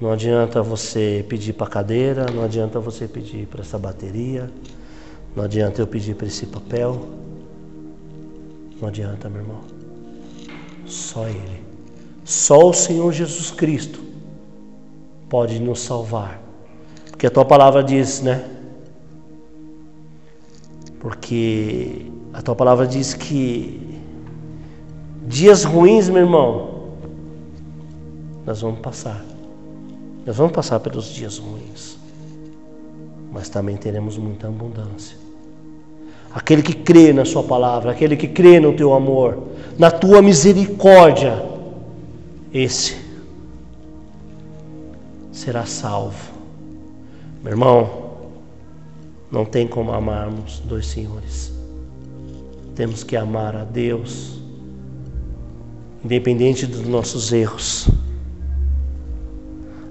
Não 0.00 0.10
adianta 0.10 0.62
você 0.62 1.22
pedir 1.28 1.52
para 1.52 1.66
a 1.66 1.70
cadeira, 1.70 2.24
não 2.34 2.44
adianta 2.44 2.80
você 2.80 3.06
pedir 3.06 3.46
para 3.46 3.60
essa 3.60 3.78
bateria, 3.78 4.50
não 5.36 5.44
adianta 5.44 5.82
eu 5.82 5.86
pedir 5.86 6.14
para 6.14 6.28
esse 6.28 6.46
papel. 6.46 6.98
Não 8.80 8.88
adianta, 8.88 9.28
meu 9.28 9.42
irmão. 9.42 9.60
Só 10.86 11.28
Ele. 11.28 11.62
Só 12.24 12.70
o 12.70 12.72
Senhor 12.72 13.12
Jesus 13.12 13.50
Cristo 13.50 14.00
pode 15.28 15.58
nos 15.60 15.80
salvar. 15.80 16.40
Porque 17.10 17.26
a 17.26 17.30
tua 17.30 17.44
palavra 17.44 17.84
diz, 17.84 18.22
né? 18.22 18.59
Porque 21.00 22.06
a 22.32 22.42
tua 22.42 22.54
palavra 22.54 22.86
diz 22.86 23.14
que 23.14 23.98
dias 25.26 25.64
ruins, 25.64 26.08
meu 26.08 26.22
irmão, 26.22 26.80
nós 28.46 28.60
vamos 28.60 28.80
passar. 28.80 29.24
Nós 30.26 30.36
vamos 30.36 30.52
passar 30.52 30.78
pelos 30.80 31.06
dias 31.06 31.38
ruins, 31.38 31.96
mas 33.32 33.48
também 33.48 33.76
teremos 33.76 34.18
muita 34.18 34.46
abundância. 34.46 35.16
Aquele 36.32 36.62
que 36.62 36.74
crê 36.74 37.12
na 37.12 37.24
Sua 37.24 37.42
palavra, 37.42 37.90
aquele 37.90 38.16
que 38.16 38.28
crê 38.28 38.60
no 38.60 38.74
Teu 38.74 38.92
amor, 38.92 39.48
na 39.78 39.90
Tua 39.90 40.20
misericórdia, 40.20 41.42
esse 42.52 42.96
será 45.32 45.64
salvo. 45.64 46.30
Meu 47.42 47.52
irmão, 47.52 47.99
não 49.30 49.44
tem 49.44 49.66
como 49.66 49.92
amarmos 49.92 50.60
dois 50.64 50.86
senhores. 50.86 51.52
Temos 52.74 53.04
que 53.04 53.16
amar 53.16 53.54
a 53.54 53.64
Deus, 53.64 54.40
independente 56.04 56.66
dos 56.66 56.86
nossos 56.86 57.32
erros. 57.32 57.88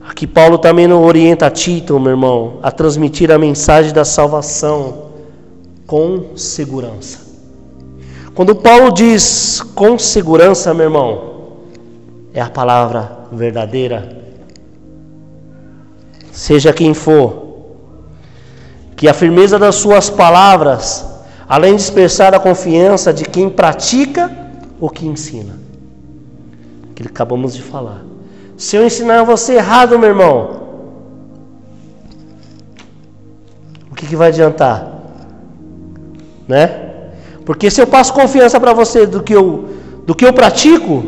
Aqui 0.02 0.26
Paulo 0.26 0.58
também 0.58 0.88
nos 0.88 1.06
orienta 1.06 1.46
a 1.46 1.52
Tito, 1.52 2.00
meu 2.00 2.12
irmão, 2.12 2.60
a 2.62 2.72
transmitir 2.72 3.32
a 3.32 3.38
mensagem 3.38 3.94
da 3.94 4.04
salvação 4.04 5.12
com 5.86 6.36
segurança. 6.36 7.30
Quando 8.34 8.56
Paulo 8.56 8.92
diz 8.92 9.62
com 9.76 10.00
segurança, 10.00 10.74
meu 10.74 10.86
irmão, 10.86 11.30
é 12.34 12.42
a 12.42 12.50
palavra 12.50 13.28
verdadeira. 13.32 14.18
Seja 16.32 16.72
quem 16.74 16.94
for, 16.94 17.49
que 19.00 19.08
a 19.08 19.14
firmeza 19.14 19.58
das 19.58 19.76
suas 19.76 20.10
palavras, 20.10 21.08
além 21.48 21.74
de 21.78 21.82
expressar 21.82 22.36
a 22.36 22.40
confiança 22.40 23.14
de 23.14 23.24
quem 23.24 23.50
pratica 23.50 24.30
o 24.78 24.90
que 24.90 25.08
ensina, 25.08 25.58
que 26.94 27.08
acabamos 27.08 27.56
de 27.56 27.64
falar 27.64 28.10
se 28.60 28.76
eu 28.76 28.86
ensinar 28.86 29.24
você 29.24 29.54
errado, 29.54 29.98
meu 29.98 30.10
irmão, 30.10 30.64
o 33.90 33.96
que, 33.96 34.06
que 34.06 34.18
vai 34.18 34.28
adiantar? 34.28 34.86
Né? 36.46 36.66
Porque 37.46 37.72
se 37.72 37.82
eu 37.82 37.88
passo 37.88 38.14
confiança 38.14 38.60
para 38.60 38.74
você 38.74 39.06
do 39.06 39.24
que 39.24 39.34
eu, 39.34 39.70
do 40.06 40.14
que 40.14 40.26
eu 40.26 40.34
pratico, 40.34 41.06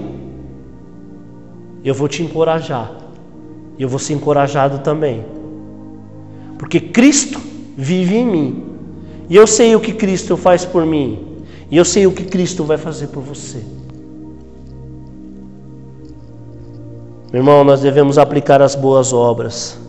eu 1.84 1.94
vou 1.94 2.08
te 2.08 2.24
encorajar. 2.24 2.90
E 3.78 3.84
eu 3.84 3.90
vou 3.90 4.00
ser 4.00 4.14
encorajado 4.14 4.80
também. 4.80 5.26
Porque 6.58 6.80
Cristo 6.80 7.51
vive 7.82 8.16
em 8.16 8.26
mim. 8.26 8.64
E 9.28 9.36
eu 9.36 9.48
sei 9.48 9.76
o 9.76 9.80
que 9.80 9.94
Cristo 9.94 10.38
faz 10.38 10.64
por 10.64 10.86
mim. 10.86 11.44
E 11.70 11.78
eu 11.78 11.84
sei 11.84 12.06
o 12.06 12.12
que 12.12 12.26
Cristo 12.26 12.64
vai 12.64 12.78
fazer 12.78 13.08
por 13.08 13.24
você. 13.24 13.64
Meu 17.32 17.42
irmão, 17.42 17.64
nós 17.64 17.82
devemos 17.82 18.18
aplicar 18.18 18.62
as 18.62 18.76
boas 18.76 19.12
obras. 19.14 19.80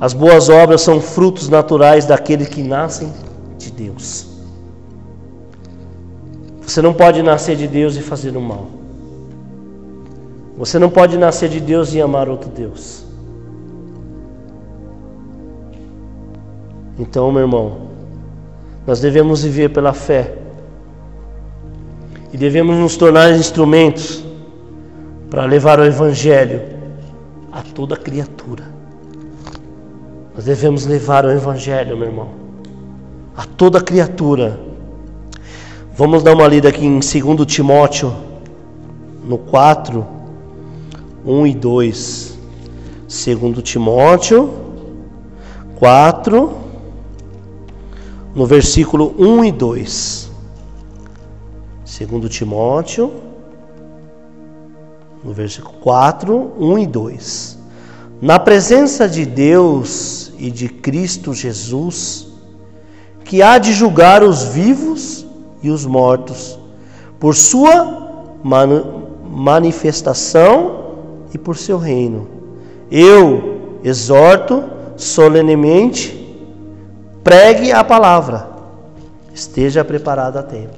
As 0.00 0.14
boas 0.14 0.48
obras 0.48 0.80
são 0.80 1.00
frutos 1.00 1.48
naturais 1.48 2.06
daqueles 2.06 2.48
que 2.48 2.62
nascem 2.62 3.12
de 3.58 3.70
Deus. 3.70 4.26
Você 6.62 6.80
não 6.80 6.94
pode 6.94 7.22
nascer 7.22 7.56
de 7.56 7.66
Deus 7.66 7.96
e 7.96 8.00
fazer 8.00 8.36
o 8.36 8.40
mal. 8.40 8.66
Você 10.56 10.78
não 10.78 10.88
pode 10.88 11.18
nascer 11.18 11.48
de 11.48 11.60
Deus 11.60 11.92
e 11.92 12.00
amar 12.00 12.28
outro 12.28 12.48
Deus. 12.48 13.03
Então, 16.98 17.32
meu 17.32 17.42
irmão, 17.42 17.88
nós 18.86 19.00
devemos 19.00 19.42
viver 19.42 19.70
pela 19.70 19.92
fé. 19.92 20.34
E 22.32 22.36
devemos 22.36 22.76
nos 22.76 22.96
tornar 22.96 23.32
instrumentos 23.32 24.24
para 25.30 25.44
levar 25.44 25.78
o 25.80 25.84
Evangelho 25.84 26.62
a 27.52 27.62
toda 27.62 27.96
criatura. 27.96 28.64
Nós 30.34 30.44
devemos 30.44 30.86
levar 30.86 31.24
o 31.24 31.30
Evangelho, 31.30 31.96
meu 31.96 32.08
irmão, 32.08 32.28
a 33.36 33.44
toda 33.44 33.80
criatura. 33.80 34.58
Vamos 35.96 36.22
dar 36.22 36.34
uma 36.34 36.46
lida 36.48 36.68
aqui 36.68 36.84
em 36.84 36.98
2 36.98 37.46
Timóteo, 37.46 38.12
no 39.24 39.38
4, 39.38 40.04
1 41.24 41.46
e 41.46 41.54
2. 41.54 42.38
2 43.06 43.62
Timóteo 43.62 44.50
4, 45.76 46.63
no 48.34 48.46
versículo 48.46 49.14
1 49.18 49.44
e 49.44 49.52
2. 49.52 50.30
2 51.84 52.34
Timóteo, 52.34 53.12
no 55.22 55.32
versículo 55.32 55.74
4, 55.80 56.52
1 56.58 56.78
e 56.78 56.86
2. 56.86 57.58
Na 58.20 58.38
presença 58.38 59.08
de 59.08 59.24
Deus 59.24 60.32
e 60.38 60.50
de 60.50 60.68
Cristo 60.68 61.32
Jesus, 61.32 62.28
que 63.24 63.42
há 63.42 63.58
de 63.58 63.72
julgar 63.72 64.22
os 64.22 64.44
vivos 64.44 65.24
e 65.62 65.70
os 65.70 65.86
mortos, 65.86 66.58
por 67.18 67.34
sua 67.34 68.36
manifestação 69.24 70.96
e 71.32 71.38
por 71.38 71.56
seu 71.56 71.78
reino. 71.78 72.28
Eu 72.90 73.78
exorto 73.82 74.64
solenemente, 74.96 76.23
pregue 77.24 77.72
a 77.72 77.82
palavra, 77.82 78.46
esteja 79.32 79.82
preparado 79.82 80.36
a 80.36 80.42
tempo. 80.42 80.76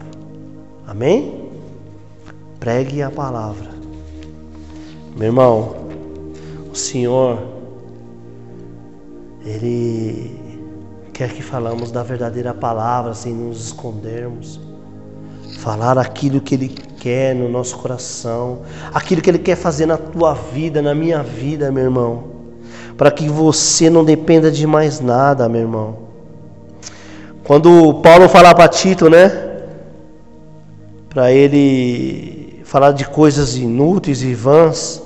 Amém? 0.87 1.51
Pregue 2.61 3.03
a 3.03 3.11
palavra. 3.11 3.69
Meu 5.17 5.27
irmão, 5.27 5.75
o 6.71 6.75
Senhor, 6.75 7.39
Ele 9.45 10.41
quer 11.13 11.33
que 11.33 11.43
falamos 11.43 11.91
da 11.91 12.05
verdadeira 12.05 12.55
palavra 12.55 13.13
sem 13.13 13.35
nos 13.35 13.67
escondermos. 13.67 14.61
Falar 15.59 15.99
aquilo 15.99 16.41
que 16.41 16.55
Ele 16.55 16.69
quer 16.69 17.35
no 17.35 17.49
nosso 17.49 17.77
coração, 17.79 18.61
aquilo 18.95 19.21
que 19.21 19.31
Ele 19.31 19.39
quer 19.39 19.57
fazer 19.57 19.87
na 19.87 19.97
tua 19.97 20.35
vida, 20.35 20.81
na 20.81 20.95
minha 20.95 21.23
vida, 21.25 21.73
meu 21.73 21.85
irmão, 21.85 22.25
para 22.97 23.11
que 23.11 23.29
você 23.29 23.91
não 23.91 24.05
dependa 24.05 24.51
de 24.51 24.65
mais 24.67 25.01
nada, 25.01 25.49
meu 25.49 25.63
irmão. 25.63 26.06
Quando 27.47 27.95
Paulo 28.03 28.29
fala 28.29 28.53
para 28.53 28.67
Tito, 28.67 29.09
né, 29.09 29.31
para 31.09 31.31
ele 31.31 32.61
falar 32.65 32.91
de 32.91 33.07
coisas 33.07 33.57
inúteis 33.57 34.21
e 34.21 34.35
vãs, 34.35 35.01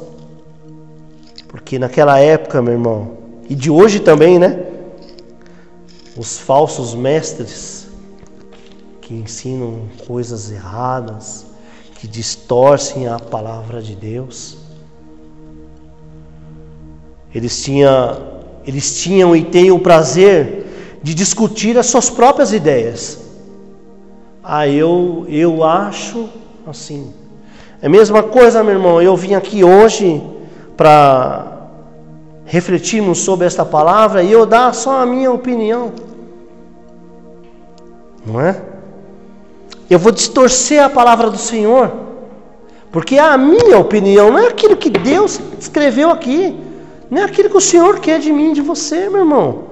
porque 1.48 1.78
naquela 1.78 2.18
época, 2.18 2.62
meu 2.62 2.72
irmão, 2.72 3.18
e 3.46 3.54
de 3.54 3.70
hoje 3.70 4.00
também, 4.00 4.38
né, 4.38 4.58
os 6.16 6.38
falsos 6.38 6.94
mestres 6.94 7.88
que 9.02 9.12
ensinam 9.12 9.82
coisas 10.06 10.50
erradas, 10.50 11.44
que 11.96 12.08
distorcem 12.08 13.06
a 13.06 13.18
palavra 13.18 13.82
de 13.82 13.94
Deus. 13.94 14.56
Eles 17.34 17.62
tinham, 17.62 18.16
eles 18.66 18.98
tinham 19.02 19.36
e 19.36 19.44
têm 19.44 19.70
o 19.70 19.78
prazer 19.78 20.69
de 21.02 21.14
discutir 21.14 21.78
as 21.78 21.86
suas 21.86 22.10
próprias 22.10 22.52
ideias. 22.52 23.18
Ah, 24.42 24.66
eu, 24.66 25.24
eu 25.28 25.64
acho 25.64 26.28
assim. 26.66 27.12
É 27.80 27.86
a 27.86 27.90
mesma 27.90 28.22
coisa, 28.22 28.62
meu 28.62 28.74
irmão. 28.74 29.00
Eu 29.00 29.16
vim 29.16 29.34
aqui 29.34 29.64
hoje 29.64 30.22
para 30.76 31.68
refletirmos 32.44 33.18
sobre 33.18 33.46
esta 33.46 33.64
palavra 33.64 34.22
e 34.22 34.32
eu 34.32 34.44
dar 34.44 34.74
só 34.74 35.00
a 35.00 35.06
minha 35.06 35.30
opinião. 35.30 35.92
Não 38.26 38.40
é? 38.40 38.60
Eu 39.88 39.98
vou 39.98 40.12
distorcer 40.12 40.82
a 40.82 40.90
palavra 40.90 41.30
do 41.30 41.38
Senhor, 41.38 41.92
porque 42.92 43.18
a 43.18 43.36
minha 43.38 43.78
opinião, 43.78 44.30
não 44.30 44.38
é 44.38 44.48
aquilo 44.48 44.76
que 44.76 44.90
Deus 44.90 45.40
escreveu 45.58 46.10
aqui, 46.10 46.56
não 47.10 47.22
é 47.22 47.24
aquilo 47.24 47.50
que 47.50 47.56
o 47.56 47.60
Senhor 47.60 47.98
quer 47.98 48.20
de 48.20 48.32
mim, 48.32 48.52
de 48.52 48.60
você, 48.60 49.08
meu 49.08 49.20
irmão. 49.20 49.69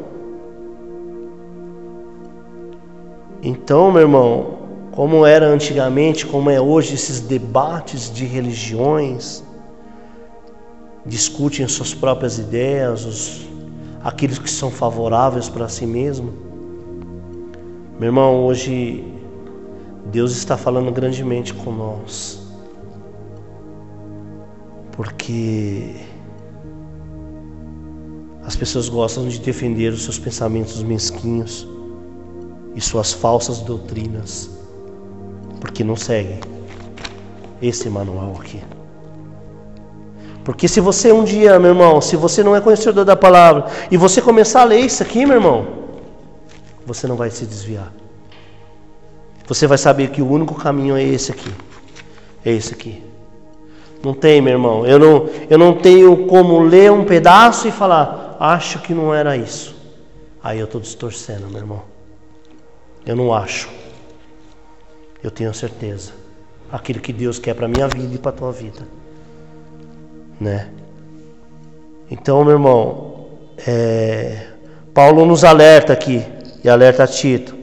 Então, 3.42 3.92
meu 3.92 4.02
irmão, 4.02 4.58
como 4.92 5.24
era 5.24 5.46
antigamente, 5.46 6.26
como 6.26 6.50
é 6.50 6.60
hoje 6.60 6.94
esses 6.94 7.20
debates 7.20 8.12
de 8.12 8.24
religiões, 8.24 9.44
discutem 11.06 11.64
as 11.64 11.70
suas 11.70 11.94
próprias 11.94 12.38
ideias, 12.38 13.04
os, 13.04 13.46
aqueles 14.02 14.40
que 14.40 14.50
são 14.50 14.72
favoráveis 14.72 15.48
para 15.48 15.68
si 15.68 15.86
mesmo. 15.86 16.32
Meu 17.98 18.08
irmão, 18.08 18.44
hoje 18.44 19.04
Deus 20.06 20.32
está 20.32 20.56
falando 20.56 20.90
grandemente 20.90 21.54
com 21.54 21.70
nós. 21.70 22.40
Porque 24.92 25.94
as 28.42 28.56
pessoas 28.56 28.88
gostam 28.88 29.28
de 29.28 29.38
defender 29.38 29.92
os 29.92 30.02
seus 30.02 30.18
pensamentos 30.18 30.82
mesquinhos 30.82 31.68
e 32.74 32.80
suas 32.80 33.12
falsas 33.12 33.58
doutrinas, 33.58 34.50
porque 35.60 35.82
não 35.82 35.96
seguem 35.96 36.40
esse 37.60 37.88
manual 37.88 38.36
aqui. 38.40 38.62
Porque 40.44 40.66
se 40.66 40.80
você 40.80 41.12
um 41.12 41.24
dia, 41.24 41.58
meu 41.58 41.72
irmão, 41.72 42.00
se 42.00 42.16
você 42.16 42.42
não 42.42 42.56
é 42.56 42.60
conhecedor 42.60 43.04
da 43.04 43.14
palavra 43.14 43.66
e 43.90 43.96
você 43.96 44.22
começar 44.22 44.62
a 44.62 44.64
ler 44.64 44.80
isso 44.80 45.02
aqui, 45.02 45.26
meu 45.26 45.36
irmão, 45.36 45.66
você 46.86 47.06
não 47.06 47.16
vai 47.16 47.30
se 47.30 47.44
desviar. 47.44 47.92
Você 49.46 49.66
vai 49.66 49.76
saber 49.76 50.08
que 50.08 50.22
o 50.22 50.30
único 50.30 50.54
caminho 50.54 50.96
é 50.96 51.02
esse 51.02 51.30
aqui. 51.32 51.52
É 52.44 52.50
esse 52.50 52.72
aqui. 52.72 53.02
Não 54.02 54.14
tem, 54.14 54.40
meu 54.40 54.52
irmão. 54.54 54.86
Eu 54.86 54.98
não, 54.98 55.28
eu 55.50 55.58
não 55.58 55.74
tenho 55.74 56.26
como 56.26 56.60
ler 56.60 56.90
um 56.92 57.04
pedaço 57.04 57.68
e 57.68 57.70
falar, 57.70 58.36
acho 58.40 58.78
que 58.80 58.94
não 58.94 59.12
era 59.12 59.36
isso. 59.36 59.76
Aí 60.42 60.58
eu 60.58 60.64
estou 60.64 60.80
distorcendo, 60.80 61.48
meu 61.48 61.58
irmão. 61.58 61.82
Eu 63.04 63.16
não 63.16 63.32
acho. 63.32 63.68
Eu 65.22 65.30
tenho 65.30 65.52
certeza. 65.54 66.12
Aquilo 66.70 67.00
que 67.00 67.12
Deus 67.12 67.38
quer 67.38 67.54
para 67.54 67.66
minha 67.66 67.88
vida 67.88 68.14
e 68.14 68.18
para 68.18 68.32
tua 68.32 68.52
vida. 68.52 68.86
Né? 70.40 70.68
Então, 72.10 72.44
meu 72.44 72.54
irmão, 72.54 73.26
é... 73.66 74.48
Paulo 74.92 75.24
nos 75.24 75.44
alerta 75.44 75.92
aqui, 75.92 76.24
e 76.62 76.68
alerta 76.68 77.04
a 77.04 77.06
Tito 77.06 77.56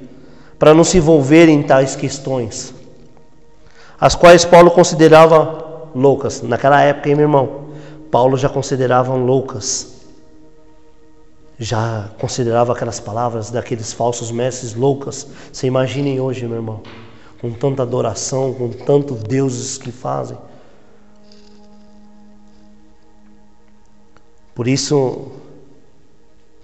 para 0.58 0.74
não 0.74 0.84
se 0.84 0.98
envolver 0.98 1.50
em 1.50 1.62
tais 1.62 1.95
questões, 1.95 2.74
as 4.00 4.15
quais 4.15 4.45
Paulo 4.45 4.71
considerava 4.71 5.89
loucas. 5.93 6.41
Naquela 6.41 6.82
época, 6.82 7.10
hein, 7.10 7.15
meu 7.15 7.26
irmão, 7.26 7.65
Paulo 8.10 8.38
já 8.38 8.50
considerava 8.50 9.13
loucas. 9.13 9.94
Já 11.58 12.10
considerava 12.20 12.74
aquelas 12.74 13.00
palavras 13.00 13.50
daqueles 13.50 13.94
falsos 13.94 14.32
mestres 14.32 14.74
loucas. 14.74 15.28
Você 15.52 15.68
imaginem 15.68 16.20
hoje, 16.20 16.46
meu 16.46 16.58
irmão, 16.58 16.82
com 17.39 17.52
tanta 17.52 17.84
adoração, 17.84 18.54
com 18.54 18.70
tantos 18.70 19.24
deuses 19.24 19.78
que 19.78 19.91
fazem. 19.91 20.38
Por 24.54 24.68
isso, 24.68 25.32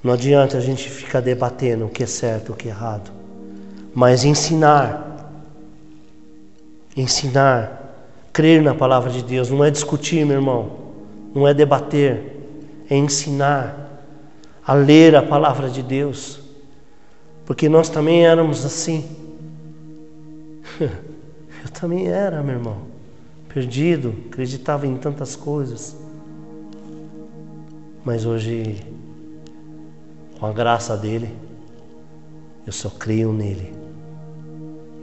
não 0.04 0.13
adianta 0.13 0.58
a 0.58 0.62
gente 0.62 0.89
ficar 0.89 1.19
debatendo 1.19 1.86
o 1.86 1.89
que 1.89 2.04
é 2.04 2.08
certo, 2.08 2.54
o 2.54 2.56
que 2.56 2.67
é 2.67 2.71
errado 2.71 3.21
mas 3.93 4.23
ensinar. 4.23 5.34
Ensinar. 6.95 7.80
Crer 8.34 8.62
na 8.62 8.73
palavra 8.73 9.12
de 9.12 9.21
Deus. 9.23 9.49
Não 9.49 9.63
é 9.63 9.69
discutir, 9.69 10.25
meu 10.25 10.38
irmão. 10.38 10.71
Não 11.34 11.47
é 11.47 11.54
debater. 11.54 12.38
é 12.89 12.95
ensinar 12.95 13.80
a 14.71 14.73
ler 14.73 15.17
a 15.17 15.21
palavra 15.21 15.69
de 15.69 15.84
Deus, 15.84 16.39
porque 17.45 17.67
nós 17.67 17.89
também 17.89 18.25
éramos 18.25 18.65
assim. 18.65 19.03
Eu 20.79 21.69
também 21.73 22.07
era, 22.07 22.41
meu 22.41 22.55
irmão, 22.55 22.77
perdido, 23.53 24.15
acreditava 24.27 24.88
em 24.88 24.95
tantas 24.95 25.36
coisas, 25.36 25.97
mas 28.05 28.25
hoje, 28.25 28.81
com 30.39 30.45
a 30.45 30.53
graça 30.53 30.95
dele, 30.95 31.36
eu 32.65 32.71
só 32.71 32.89
creio 32.89 33.34
nele. 33.34 33.73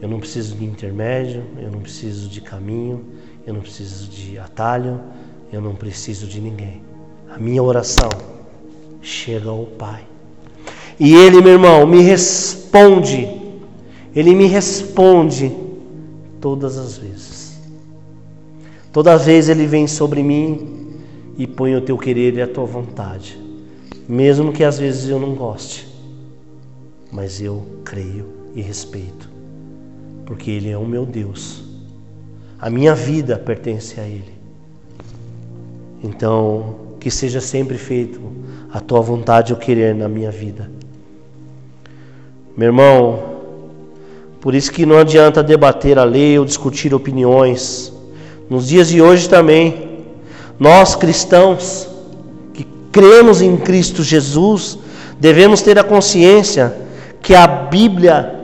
Eu 0.01 0.09
não 0.09 0.19
preciso 0.19 0.57
de 0.57 0.65
intermédio, 0.65 1.45
eu 1.59 1.71
não 1.71 1.81
preciso 1.81 2.29
de 2.31 2.41
caminho, 2.41 3.05
eu 3.47 3.53
não 3.53 3.61
preciso 3.61 4.09
de 4.09 4.39
atalho, 4.39 4.99
eu 5.53 5.61
não 5.61 5.75
preciso 5.75 6.27
de 6.27 6.41
ninguém. 6.41 6.83
A 7.31 7.39
minha 7.39 7.63
oração 7.63 8.38
chega 9.03 9.51
ao 9.51 9.65
Pai. 9.65 10.07
E 10.99 11.15
Ele, 11.15 11.41
meu 11.41 11.53
irmão, 11.53 11.87
me 11.87 12.03
responde. 12.03 13.29
Ele 14.15 14.35
me 14.35 14.47
responde 14.47 15.53
todas 16.41 16.77
as 16.77 16.99
vezes. 16.99 17.59
Toda 18.93 19.17
vez 19.17 19.49
Ele 19.49 19.67
vem 19.67 19.87
sobre 19.87 20.23
mim 20.23 20.97
e 21.37 21.47
põe 21.47 21.77
o 21.77 21.81
teu 21.81 21.97
querer 21.97 22.35
e 22.35 22.43
a 22.43 22.49
tua 22.49 22.65
vontade. 22.65 23.39
Mesmo 24.09 24.53
que 24.53 24.65
às 24.65 24.79
vezes 24.79 25.09
eu 25.09 25.21
não 25.21 25.35
goste. 25.35 25.87
Mas 27.13 27.41
eu 27.41 27.65
creio 27.85 28.27
e 28.55 28.61
respeito. 28.61 29.31
Porque 30.27 30.51
Ele 30.51 30.71
é 30.71 30.77
o 30.77 30.87
meu 30.87 31.07
Deus. 31.07 31.63
A 32.59 32.69
minha 32.69 32.95
vida 32.95 33.39
pertence 33.39 34.01
a 34.01 34.05
Ele. 34.05 34.37
Então, 36.03 36.88
que 36.99 37.11
seja 37.11 37.41
sempre 37.41 37.79
feito 37.79 38.21
a 38.73 38.81
tua 38.81 39.01
vontade 39.01 39.53
ou 39.53 39.59
querer 39.59 39.95
na 39.95 40.09
minha 40.09 40.31
vida. 40.31 40.71
Meu 42.57 42.67
irmão, 42.67 43.39
por 44.41 44.55
isso 44.55 44.73
que 44.73 44.87
não 44.87 44.99
adianta 44.99 45.43
debater 45.43 45.99
a 45.99 46.05
lei 46.05 46.39
ou 46.39 46.45
discutir 46.45 46.95
opiniões. 46.95 47.93
Nos 48.49 48.69
dias 48.69 48.89
de 48.89 49.01
hoje 49.01 49.29
também, 49.29 50.05
nós 50.59 50.95
cristãos 50.95 51.89
que 52.53 52.67
cremos 52.91 53.41
em 53.41 53.57
Cristo 53.57 54.03
Jesus, 54.03 54.79
devemos 55.21 55.63
ter 55.63 55.79
a 55.79 55.85
consciência 55.85 56.75
que 57.23 57.35
a 57.35 57.47
Bíblia, 57.47 58.35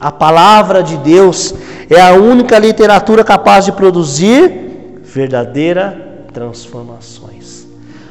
a 0.00 0.10
palavra 0.10 0.82
de 0.82 0.96
Deus, 0.96 1.54
é 1.88 2.00
a 2.00 2.14
única 2.14 2.58
literatura 2.58 3.22
capaz 3.22 3.64
de 3.64 3.72
produzir 3.72 5.00
verdadeira 5.02 6.24
transformações. 6.32 7.39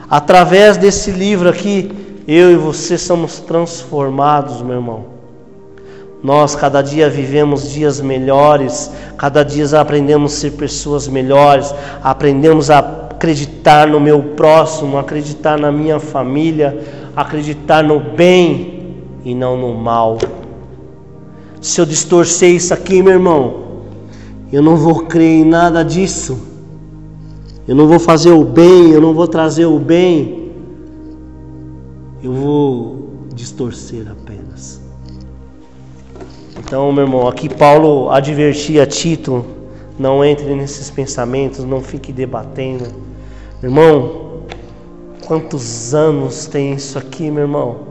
Através 0.10 0.76
desse 0.76 1.12
livro 1.12 1.48
aqui, 1.48 1.92
eu 2.28 2.52
e 2.52 2.56
você 2.56 2.98
somos 2.98 3.40
transformados, 3.40 4.62
meu 4.62 4.76
irmão. 4.76 5.06
Nós 6.24 6.56
cada 6.56 6.82
dia 6.82 7.10
vivemos 7.10 7.72
dias 7.72 8.02
melhores, 8.02 8.92
cada 9.18 9.44
dia 9.44 9.80
aprendemos 9.80 10.34
a 10.34 10.36
ser 10.38 10.52
pessoas 10.52 11.08
melhores, 11.08 11.74
aprendemos 12.04 12.70
a 12.70 12.80
acreditar 12.80 13.88
no 13.88 14.00
meu 14.00 14.22
próximo, 14.36 14.98
acreditar 14.98 15.60
na 15.60 15.72
minha 15.72 16.00
família, 16.00 16.78
acreditar 17.16 17.84
no 17.84 18.00
bem 18.00 18.98
e 19.24 19.36
não 19.36 19.56
no 19.56 19.74
mal. 19.76 20.18
Se 21.62 21.80
eu 21.80 21.86
distorcer 21.86 22.50
isso 22.50 22.74
aqui, 22.74 23.04
meu 23.04 23.14
irmão, 23.14 23.64
eu 24.52 24.62
não 24.62 24.76
vou 24.76 25.06
crer 25.06 25.42
em 25.42 25.46
nada 25.46 25.84
disso. 25.84 26.49
Eu 27.70 27.76
não 27.76 27.88
vou 27.88 28.00
fazer 28.00 28.32
o 28.32 28.44
bem, 28.44 28.90
eu 28.90 29.00
não 29.00 29.14
vou 29.14 29.28
trazer 29.28 29.68
o 29.68 29.78
bem. 29.78 30.54
Eu 32.24 32.34
vou 32.34 33.28
distorcer 33.32 34.08
apenas. 34.10 34.82
Então, 36.58 36.92
meu 36.92 37.04
irmão, 37.04 37.28
aqui 37.28 37.48
Paulo 37.48 38.10
advertia 38.10 38.88
Tito: 38.88 39.46
não 40.00 40.26
entre 40.26 40.56
nesses 40.56 40.90
pensamentos, 40.90 41.64
não 41.64 41.80
fique 41.80 42.12
debatendo. 42.12 42.86
Meu 43.62 43.70
irmão, 43.70 44.42
quantos 45.28 45.94
anos 45.94 46.48
tem 46.48 46.74
isso 46.74 46.98
aqui, 46.98 47.30
meu 47.30 47.44
irmão? 47.44 47.89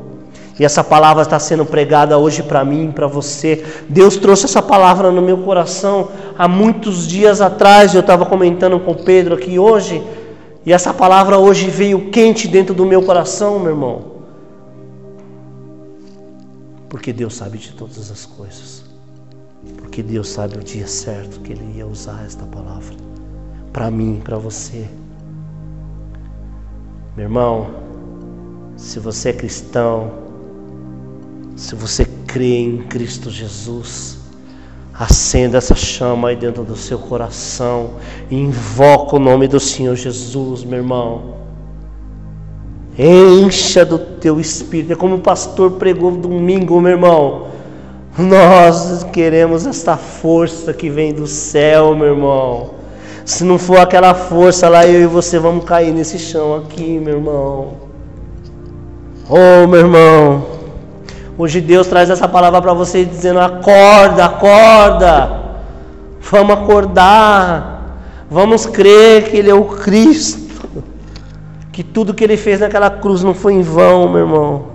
E 0.59 0.64
essa 0.64 0.83
palavra 0.83 1.23
está 1.23 1.38
sendo 1.38 1.64
pregada 1.64 2.18
hoje 2.18 2.42
para 2.42 2.64
mim, 2.64 2.90
para 2.90 3.07
você. 3.07 3.64
Deus 3.88 4.16
trouxe 4.16 4.47
essa 4.47 4.61
palavra 4.61 5.12
no 5.12 5.23
meu 5.23 5.38
coração 5.38 6.09
há 6.37 6.49
muitos 6.49 7.07
dias 7.07 7.40
atrás. 7.40 7.94
Eu 7.94 8.01
estava 8.01 8.27
comentando 8.27 8.81
com 8.81 8.92
Pedro 8.92 9.37
aqui 9.37 9.57
hoje. 9.59 10.03
E 10.66 10.73
essa 10.73 10.92
palavra 10.92 11.38
hoje 11.38 11.71
veio 11.71 12.11
quente 12.11 12.49
dentro 12.49 12.75
do 12.75 12.85
meu 12.85 13.03
coração, 13.03 13.61
meu 13.61 13.71
irmão. 13.71 14.18
Porque 16.88 17.12
Deus 17.12 17.37
sabe 17.37 17.59
de 17.59 17.73
todas 17.73 18.11
as 18.11 18.27
coisas. 18.27 18.83
Porque 19.77 20.03
Deus 20.03 20.29
sabe 20.29 20.59
o 20.59 20.64
dia 20.64 20.88
certo 20.88 21.40
que 21.40 21.53
Ele 21.53 21.77
ia 21.77 21.87
usar 21.87 22.25
esta 22.27 22.44
palavra. 22.44 22.97
Para 23.73 23.92
mim, 23.92 24.21
para 24.25 24.38
você. 24.38 24.88
Meu 27.16 27.27
irmão, 27.27 27.68
se 28.77 28.99
você 28.99 29.31
é 29.31 29.33
cristão, 29.33 30.28
se 31.59 31.75
você 31.75 32.07
crê 32.25 32.61
em 32.61 32.79
Cristo 32.79 33.31
Jesus, 33.31 34.16
acenda 34.94 35.59
essa 35.59 35.75
chama 35.75 36.29
aí 36.29 36.37
dentro 36.37 36.62
do 36.62 36.77
seu 36.77 37.01
coração 37.01 37.94
e 38.31 38.37
invoca 38.37 39.16
o 39.16 39.18
nome 39.18 39.49
do 39.49 39.59
Senhor 39.59 39.97
Jesus, 39.97 40.62
meu 40.62 40.79
irmão. 40.79 41.35
Encha 42.97 43.85
do 43.85 43.99
teu 43.99 44.38
espírito. 44.38 44.92
É 44.92 44.97
como 44.97 45.16
o 45.16 45.21
pastor 45.21 45.73
pregou 45.73 46.12
domingo, 46.12 46.81
meu 46.81 46.92
irmão. 46.92 47.49
Nós 48.16 49.03
queremos 49.12 49.66
esta 49.66 49.97
força 49.97 50.73
que 50.73 50.88
vem 50.88 51.12
do 51.12 51.27
céu, 51.27 51.92
meu 51.97 52.07
irmão. 52.07 52.71
Se 53.25 53.42
não 53.42 53.59
for 53.59 53.79
aquela 53.79 54.14
força 54.14 54.68
lá, 54.68 54.87
eu 54.87 55.03
e 55.03 55.07
você 55.07 55.40
vamos 55.40 55.64
cair 55.64 55.92
nesse 55.92 56.21
chão 56.21 56.55
aqui, 56.55 57.01
meu 57.01 57.16
irmão. 57.16 57.73
Oh, 59.29 59.66
meu 59.66 59.81
irmão. 59.81 60.58
Hoje 61.38 61.61
Deus 61.61 61.87
traz 61.87 62.11
essa 62.11 62.27
palavra 62.27 62.61
para 62.61 62.74
você 62.74 63.05
dizendo: 63.05 63.38
acorda, 63.38 64.24
acorda. 64.24 65.40
Vamos 66.20 66.57
acordar. 66.57 68.27
Vamos 68.29 68.66
crer 68.66 69.31
que 69.31 69.37
Ele 69.37 69.48
é 69.48 69.55
o 69.55 69.64
Cristo. 69.64 70.83
Que 71.72 71.85
tudo 71.85 72.12
que 72.12 72.24
Ele 72.24 72.37
fez 72.37 72.59
naquela 72.59 72.90
cruz 72.90 73.22
não 73.22 73.35
foi 73.35 73.55
em 73.55 73.62
vão, 73.62 74.09
meu 74.09 74.22
irmão. 74.22 74.66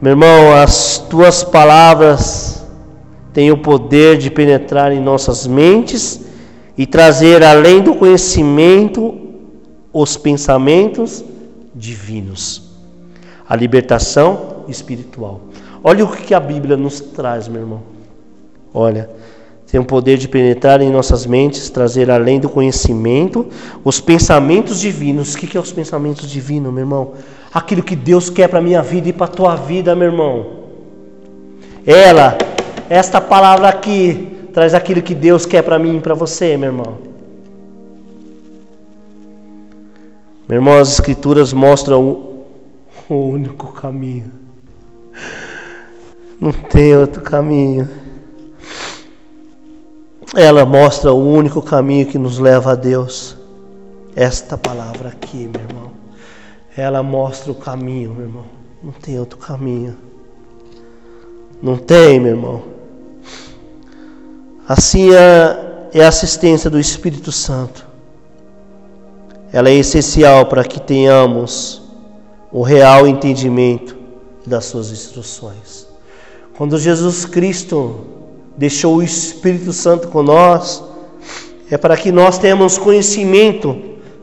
Meu 0.00 0.12
irmão, 0.12 0.54
as 0.54 0.98
tuas 1.10 1.42
palavras 1.42 2.64
têm 3.32 3.50
o 3.50 3.58
poder 3.58 4.18
de 4.18 4.30
penetrar 4.30 4.92
em 4.92 5.00
nossas 5.00 5.48
mentes 5.48 6.20
e 6.78 6.86
trazer 6.86 7.42
além 7.42 7.82
do 7.82 7.96
conhecimento 7.96 9.18
os 9.92 10.16
pensamentos 10.16 11.24
divinos 11.74 12.69
a 13.50 13.56
libertação 13.56 14.64
espiritual. 14.68 15.40
Olha 15.82 16.04
o 16.04 16.12
que 16.12 16.32
a 16.32 16.38
Bíblia 16.38 16.76
nos 16.76 17.00
traz, 17.00 17.48
meu 17.48 17.62
irmão. 17.62 17.82
Olha, 18.72 19.10
tem 19.68 19.80
o 19.80 19.84
poder 19.84 20.18
de 20.18 20.28
penetrar 20.28 20.80
em 20.80 20.88
nossas 20.88 21.26
mentes, 21.26 21.68
trazer 21.68 22.12
além 22.12 22.38
do 22.38 22.48
conhecimento 22.48 23.48
os 23.84 24.00
pensamentos 24.00 24.78
divinos. 24.78 25.34
O 25.34 25.38
que 25.38 25.56
é 25.56 25.60
os 25.60 25.72
pensamentos 25.72 26.30
divinos, 26.30 26.72
meu 26.72 26.82
irmão? 26.82 27.14
Aquilo 27.52 27.82
que 27.82 27.96
Deus 27.96 28.30
quer 28.30 28.46
para 28.46 28.60
a 28.60 28.62
minha 28.62 28.82
vida 28.82 29.08
e 29.08 29.12
para 29.12 29.26
a 29.26 29.28
tua 29.28 29.56
vida, 29.56 29.96
meu 29.96 30.12
irmão. 30.12 30.46
Ela, 31.84 32.38
esta 32.88 33.20
palavra 33.20 33.68
aqui, 33.68 34.46
traz 34.54 34.74
aquilo 34.74 35.02
que 35.02 35.14
Deus 35.14 35.44
quer 35.44 35.62
para 35.62 35.76
mim 35.76 35.96
e 35.96 36.00
para 36.00 36.14
você, 36.14 36.56
meu 36.56 36.68
irmão. 36.68 36.98
Meu 40.48 40.58
irmão, 40.58 40.78
as 40.78 40.92
Escrituras 40.92 41.52
mostram 41.52 42.29
o 43.14 43.28
único 43.28 43.72
caminho. 43.72 44.30
Não 46.40 46.52
tem 46.52 46.96
outro 46.96 47.20
caminho. 47.22 47.88
Ela 50.34 50.64
mostra 50.64 51.12
o 51.12 51.18
único 51.18 51.60
caminho 51.60 52.06
que 52.06 52.16
nos 52.16 52.38
leva 52.38 52.72
a 52.72 52.74
Deus. 52.74 53.36
Esta 54.14 54.56
palavra 54.56 55.08
aqui, 55.08 55.50
meu 55.52 55.60
irmão. 55.60 55.90
Ela 56.76 57.02
mostra 57.02 57.50
o 57.50 57.54
caminho, 57.54 58.14
meu 58.14 58.26
irmão. 58.26 58.44
Não 58.82 58.92
tem 58.92 59.18
outro 59.18 59.38
caminho. 59.38 59.96
Não 61.60 61.76
tem, 61.76 62.20
meu 62.20 62.30
irmão. 62.30 62.62
Assim 64.66 65.12
é, 65.12 65.88
é 65.92 66.04
a 66.04 66.08
assistência 66.08 66.70
do 66.70 66.78
Espírito 66.78 67.32
Santo. 67.32 67.86
Ela 69.52 69.68
é 69.68 69.74
essencial 69.74 70.46
para 70.46 70.62
que 70.62 70.80
tenhamos 70.80 71.79
o 72.52 72.62
real 72.62 73.06
entendimento 73.06 73.96
das 74.46 74.64
suas 74.64 74.90
instruções. 74.90 75.86
Quando 76.56 76.78
Jesus 76.78 77.24
Cristo 77.24 78.00
deixou 78.56 78.96
o 78.96 79.02
Espírito 79.02 79.72
Santo 79.72 80.08
com 80.08 80.22
nós, 80.22 80.82
é 81.70 81.78
para 81.78 81.96
que 81.96 82.10
nós 82.10 82.38
tenhamos 82.38 82.76
conhecimento 82.76 83.76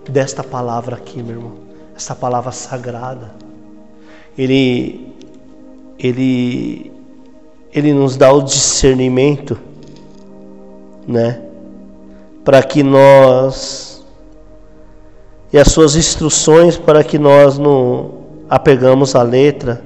desta 0.10 0.44
palavra 0.44 0.98
aqui, 0.98 1.24
meu 1.24 1.38
irmão. 1.38 1.54
Essa 1.96 2.14
palavra 2.14 2.52
sagrada. 2.52 3.32
Ele 4.38 5.14
ele 5.98 6.92
ele 7.74 7.94
nos 7.94 8.16
dá 8.16 8.32
o 8.32 8.42
discernimento, 8.42 9.58
né? 11.08 11.42
Para 12.44 12.62
que 12.64 12.84
nós 12.84 13.97
e 15.52 15.58
as 15.58 15.70
suas 15.70 15.96
instruções 15.96 16.78
para 16.78 17.04
que 17.04 17.18
nós 17.18 17.58
não 17.58 18.12
apegamos 18.50 19.16
à 19.16 19.24
letra. 19.24 19.82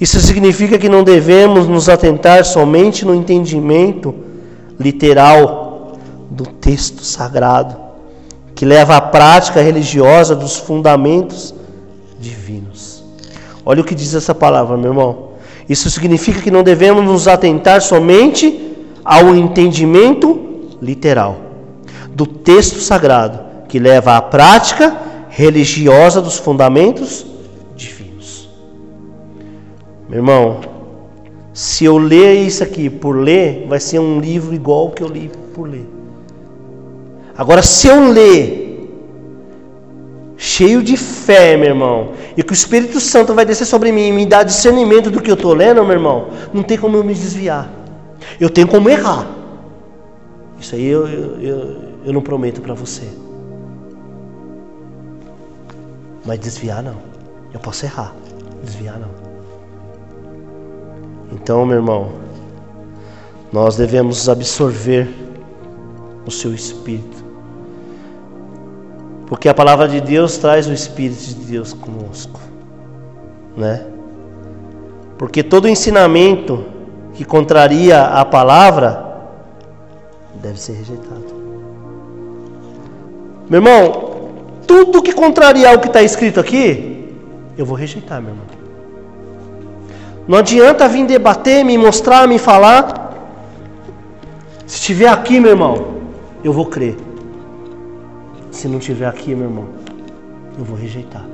Isso 0.00 0.20
significa 0.20 0.78
que 0.78 0.88
não 0.88 1.04
devemos 1.04 1.68
nos 1.68 1.88
atentar 1.88 2.44
somente 2.44 3.04
no 3.04 3.14
entendimento 3.14 4.14
literal 4.78 5.92
do 6.30 6.46
texto 6.46 7.04
sagrado, 7.04 7.76
que 8.54 8.64
leva 8.64 8.96
à 8.96 9.00
prática 9.00 9.60
religiosa 9.60 10.34
dos 10.34 10.56
fundamentos 10.56 11.54
divinos. 12.18 13.04
Olha 13.64 13.80
o 13.80 13.84
que 13.84 13.94
diz 13.94 14.14
essa 14.14 14.34
palavra, 14.34 14.76
meu 14.76 14.90
irmão. 14.90 15.28
Isso 15.68 15.88
significa 15.90 16.40
que 16.40 16.50
não 16.50 16.62
devemos 16.62 17.04
nos 17.04 17.28
atentar 17.28 17.80
somente 17.80 18.74
ao 19.04 19.34
entendimento 19.34 20.68
literal 20.80 21.36
do 22.10 22.26
texto 22.26 22.80
sagrado, 22.80 23.38
que 23.72 23.78
leva 23.78 24.18
à 24.18 24.20
prática 24.20 24.94
religiosa 25.30 26.20
dos 26.20 26.36
fundamentos 26.36 27.24
divinos. 27.74 28.46
Meu 30.06 30.18
irmão, 30.18 30.60
se 31.54 31.86
eu 31.86 31.96
ler 31.96 32.34
isso 32.34 32.62
aqui 32.62 32.90
por 32.90 33.16
ler, 33.16 33.64
vai 33.66 33.80
ser 33.80 33.98
um 33.98 34.20
livro 34.20 34.54
igual 34.54 34.90
que 34.90 35.02
eu 35.02 35.08
li 35.08 35.30
por 35.54 35.70
ler. 35.70 35.86
Agora, 37.34 37.62
se 37.62 37.88
eu 37.88 38.12
ler 38.12 38.90
cheio 40.36 40.82
de 40.82 40.98
fé, 40.98 41.56
meu 41.56 41.68
irmão, 41.68 42.10
e 42.36 42.42
que 42.42 42.52
o 42.52 42.60
Espírito 42.62 43.00
Santo 43.00 43.32
vai 43.32 43.46
descer 43.46 43.64
sobre 43.64 43.90
mim 43.90 44.08
e 44.08 44.12
me 44.12 44.26
dar 44.26 44.42
discernimento 44.42 45.10
do 45.10 45.22
que 45.22 45.30
eu 45.30 45.34
estou 45.34 45.54
lendo, 45.54 45.82
meu 45.82 45.94
irmão, 45.94 46.28
não 46.52 46.62
tem 46.62 46.76
como 46.76 46.98
eu 46.98 47.02
me 47.02 47.14
desviar. 47.14 47.72
Eu 48.38 48.50
tenho 48.50 48.68
como 48.68 48.90
errar. 48.90 49.26
Isso 50.60 50.74
aí 50.74 50.86
eu, 50.86 51.08
eu, 51.08 51.40
eu, 51.40 51.76
eu 52.04 52.12
não 52.12 52.20
prometo 52.20 52.60
para 52.60 52.74
você. 52.74 53.21
Mas 56.24 56.38
desviar 56.38 56.82
não. 56.82 56.96
Eu 57.52 57.60
posso 57.60 57.84
errar. 57.84 58.14
Desviar 58.62 58.98
não. 58.98 59.10
Então, 61.32 61.64
meu 61.64 61.76
irmão, 61.76 62.12
nós 63.52 63.76
devemos 63.76 64.28
absorver 64.28 65.08
o 66.26 66.30
seu 66.30 66.54
espírito. 66.54 67.22
Porque 69.26 69.48
a 69.48 69.54
palavra 69.54 69.88
de 69.88 70.00
Deus 70.00 70.36
traz 70.36 70.66
o 70.68 70.72
espírito 70.72 71.20
de 71.20 71.34
Deus 71.34 71.72
conosco, 71.72 72.38
né? 73.56 73.86
Porque 75.16 75.42
todo 75.42 75.68
ensinamento 75.68 76.64
que 77.14 77.24
contraria 77.24 78.02
a 78.02 78.24
palavra 78.24 79.30
deve 80.34 80.60
ser 80.60 80.72
rejeitado. 80.72 81.32
Meu 83.48 83.58
irmão, 83.58 84.11
tudo 84.72 85.02
que 85.02 85.12
contrariar 85.12 85.74
o 85.74 85.80
que 85.80 85.88
está 85.88 86.02
escrito 86.02 86.40
aqui, 86.40 86.66
eu 87.58 87.66
vou 87.66 87.76
rejeitar, 87.76 88.22
meu 88.22 88.30
irmão. 88.30 88.46
Não 90.26 90.38
adianta 90.38 90.88
vir 90.88 91.04
debater, 91.04 91.62
me 91.62 91.76
mostrar, 91.76 92.26
me 92.26 92.38
falar. 92.38 92.80
Se 94.66 94.76
estiver 94.76 95.08
aqui, 95.08 95.38
meu 95.38 95.50
irmão, 95.50 95.74
eu 96.42 96.54
vou 96.54 96.64
crer. 96.64 96.96
Se 98.50 98.66
não 98.66 98.78
estiver 98.78 99.06
aqui, 99.06 99.34
meu 99.34 99.48
irmão, 99.50 99.66
eu 100.58 100.64
vou 100.64 100.76
rejeitar. 100.76 101.26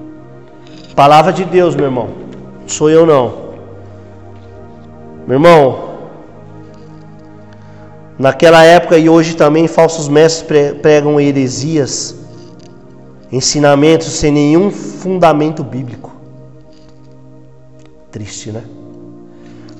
Palavra 0.96 1.32
de 1.32 1.44
Deus, 1.44 1.76
meu 1.76 1.84
irmão. 1.84 2.08
Sou 2.66 2.90
eu 2.90 3.06
não. 3.06 3.24
Meu 5.28 5.36
irmão, 5.36 5.90
naquela 8.18 8.64
época 8.64 8.98
e 8.98 9.08
hoje 9.08 9.36
também 9.36 9.68
falsos 9.68 10.08
mestres 10.08 10.72
pregam 10.82 11.20
heresias 11.20 12.17
ensinamentos 13.30 14.08
sem 14.08 14.32
nenhum 14.32 14.70
fundamento 14.70 15.62
bíblico. 15.62 16.12
Triste, 18.10 18.50
né? 18.50 18.64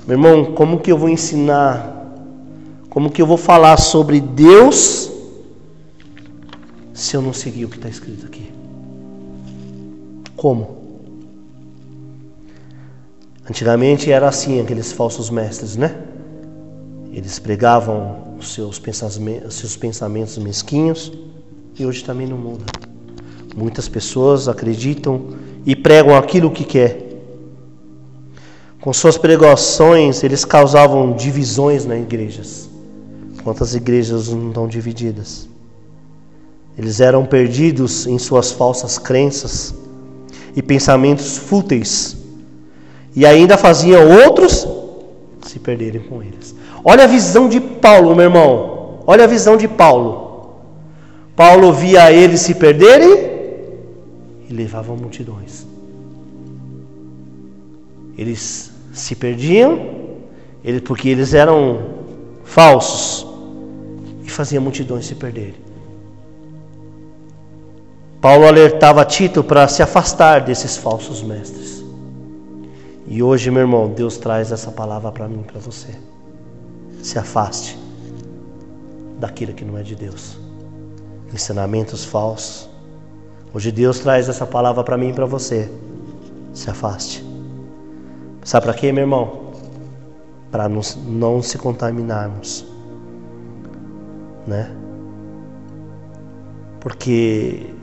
Meu 0.05 0.17
irmão, 0.17 0.53
como 0.53 0.79
que 0.79 0.91
eu 0.91 0.97
vou 0.97 1.09
ensinar? 1.09 1.95
Como 2.89 3.11
que 3.11 3.21
eu 3.21 3.27
vou 3.27 3.37
falar 3.37 3.77
sobre 3.77 4.19
Deus 4.19 5.11
se 6.93 7.15
eu 7.15 7.21
não 7.21 7.33
seguir 7.33 7.65
o 7.65 7.69
que 7.69 7.77
está 7.77 7.89
escrito 7.89 8.25
aqui? 8.25 8.51
Como? 10.35 10.77
Antigamente 13.47 14.11
era 14.11 14.27
assim, 14.27 14.61
aqueles 14.61 14.91
falsos 14.91 15.29
mestres, 15.29 15.75
né? 15.75 15.95
Eles 17.11 17.39
pregavam 17.39 18.35
os 18.39 18.53
seus 18.53 18.79
pensamentos, 18.79 19.47
os 19.49 19.55
seus 19.55 19.75
pensamentos 19.75 20.37
mesquinhos 20.37 21.11
e 21.77 21.85
hoje 21.85 22.03
também 22.03 22.27
não 22.27 22.37
muda. 22.37 22.65
Muitas 23.55 23.89
pessoas 23.89 24.47
acreditam 24.47 25.27
e 25.65 25.75
pregam 25.75 26.15
aquilo 26.15 26.51
que 26.51 26.63
quer. 26.63 27.09
Com 28.81 28.93
suas 28.93 29.17
pregações, 29.17 30.23
eles 30.23 30.45
causavam 30.45 31.13
divisões 31.13 31.85
nas 31.85 31.99
igrejas. 31.99 32.69
Quantas 33.43 33.75
igrejas 33.75 34.29
não 34.29 34.49
estão 34.49 34.67
divididas? 34.67 35.49
Eles 36.77 37.01
eram 37.01 37.25
perdidos 37.25 38.07
em 38.07 38.17
suas 38.17 38.51
falsas 38.51 38.97
crenças 38.97 39.73
e 40.55 40.61
pensamentos 40.61 41.37
fúteis, 41.37 42.15
e 43.15 43.25
ainda 43.25 43.57
faziam 43.57 44.09
outros 44.23 44.65
se 45.41 45.59
perderem 45.59 46.01
com 46.01 46.23
eles. 46.23 46.55
Olha 46.83 47.03
a 47.03 47.07
visão 47.07 47.49
de 47.49 47.59
Paulo, 47.59 48.15
meu 48.15 48.25
irmão. 48.25 48.99
Olha 49.05 49.25
a 49.25 49.27
visão 49.27 49.57
de 49.57 49.67
Paulo. 49.67 50.53
Paulo 51.35 51.73
via 51.73 52.11
eles 52.11 52.41
se 52.41 52.53
perderem 52.53 53.38
e 54.49 54.53
levavam 54.53 54.97
multidões. 54.97 55.65
Eles 58.17 58.71
se 58.91 59.15
perdiam, 59.15 59.79
porque 60.83 61.09
eles 61.09 61.33
eram 61.33 61.79
falsos 62.43 63.25
e 64.25 64.29
faziam 64.29 64.61
multidões 64.61 65.05
se 65.05 65.15
perderem. 65.15 65.69
Paulo 68.19 68.45
alertava 68.45 69.05
Tito 69.05 69.41
para 69.43 69.67
se 69.67 69.81
afastar 69.81 70.41
desses 70.41 70.75
falsos 70.75 71.23
mestres. 71.23 71.81
E 73.07 73.23
hoje, 73.23 73.49
meu 73.49 73.61
irmão, 73.61 73.89
Deus 73.89 74.17
traz 74.17 74.51
essa 74.51 74.71
palavra 74.71 75.11
para 75.11 75.27
mim, 75.27 75.41
para 75.41 75.59
você. 75.59 75.87
Se 77.01 77.17
afaste 77.17 77.79
daquilo 79.17 79.53
que 79.53 79.63
não 79.63 79.77
é 79.77 79.83
de 79.83 79.95
Deus. 79.95 80.37
Ensinamentos 81.33 82.03
falsos, 82.03 82.68
Hoje 83.53 83.71
Deus 83.71 83.99
traz 83.99 84.29
essa 84.29 84.45
palavra 84.45 84.83
para 84.83 84.97
mim 84.97 85.09
e 85.09 85.13
para 85.13 85.25
você. 85.25 85.71
Se 86.53 86.69
afaste. 86.69 87.23
Sabe 88.43 88.65
para 88.65 88.73
quê, 88.73 88.91
meu 88.91 89.03
irmão? 89.03 89.51
Para 90.51 90.69
não, 90.69 90.81
não 91.05 91.41
se 91.41 91.57
contaminarmos. 91.57 92.65
Né? 94.45 94.71
Porque 96.79 97.73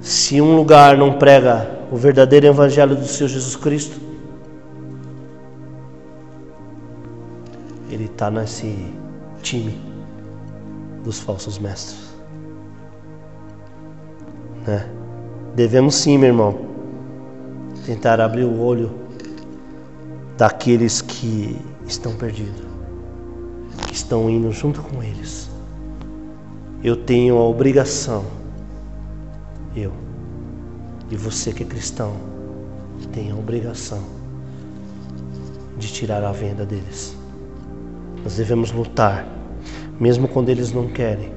se 0.00 0.40
um 0.40 0.56
lugar 0.56 0.96
não 0.96 1.18
prega 1.18 1.78
o 1.92 1.96
verdadeiro 1.96 2.46
evangelho 2.46 2.96
do 2.96 3.04
Senhor 3.04 3.28
Jesus 3.28 3.54
Cristo, 3.54 4.00
ele 7.90 8.04
está 8.04 8.30
nesse 8.30 8.92
time 9.42 9.78
dos 11.04 11.20
falsos 11.20 11.58
mestres. 11.58 12.10
Né? 14.66 14.88
Devemos 15.54 15.94
sim, 15.94 16.18
meu 16.18 16.28
irmão, 16.28 16.58
tentar 17.84 18.20
abrir 18.20 18.44
o 18.44 18.60
olho 18.60 18.90
daqueles 20.36 21.02
que 21.02 21.56
estão 21.86 22.14
perdidos, 22.14 22.62
que 23.86 23.94
estão 23.94 24.30
indo 24.30 24.50
junto 24.52 24.80
com 24.82 25.02
eles. 25.02 25.50
Eu 26.82 26.96
tenho 26.96 27.36
a 27.36 27.44
obrigação, 27.44 28.24
eu 29.76 29.92
e 31.10 31.16
você 31.16 31.52
que 31.52 31.62
é 31.64 31.66
cristão, 31.66 32.14
tem 33.12 33.30
a 33.30 33.34
obrigação 33.34 34.02
de 35.76 35.92
tirar 35.92 36.22
a 36.22 36.30
venda 36.30 36.64
deles. 36.64 37.16
Nós 38.22 38.36
devemos 38.36 38.70
lutar, 38.70 39.26
mesmo 39.98 40.28
quando 40.28 40.50
eles 40.50 40.72
não 40.72 40.86
querem. 40.88 41.32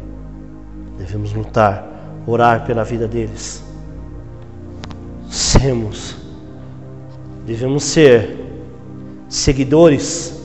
Devemos 0.97 1.34
lutar 1.34 1.93
orar 2.26 2.65
pela 2.65 2.84
vida 2.84 3.07
deles. 3.07 3.63
Semos, 5.30 6.15
devemos 7.45 7.84
ser 7.84 8.38
seguidores 9.30 10.41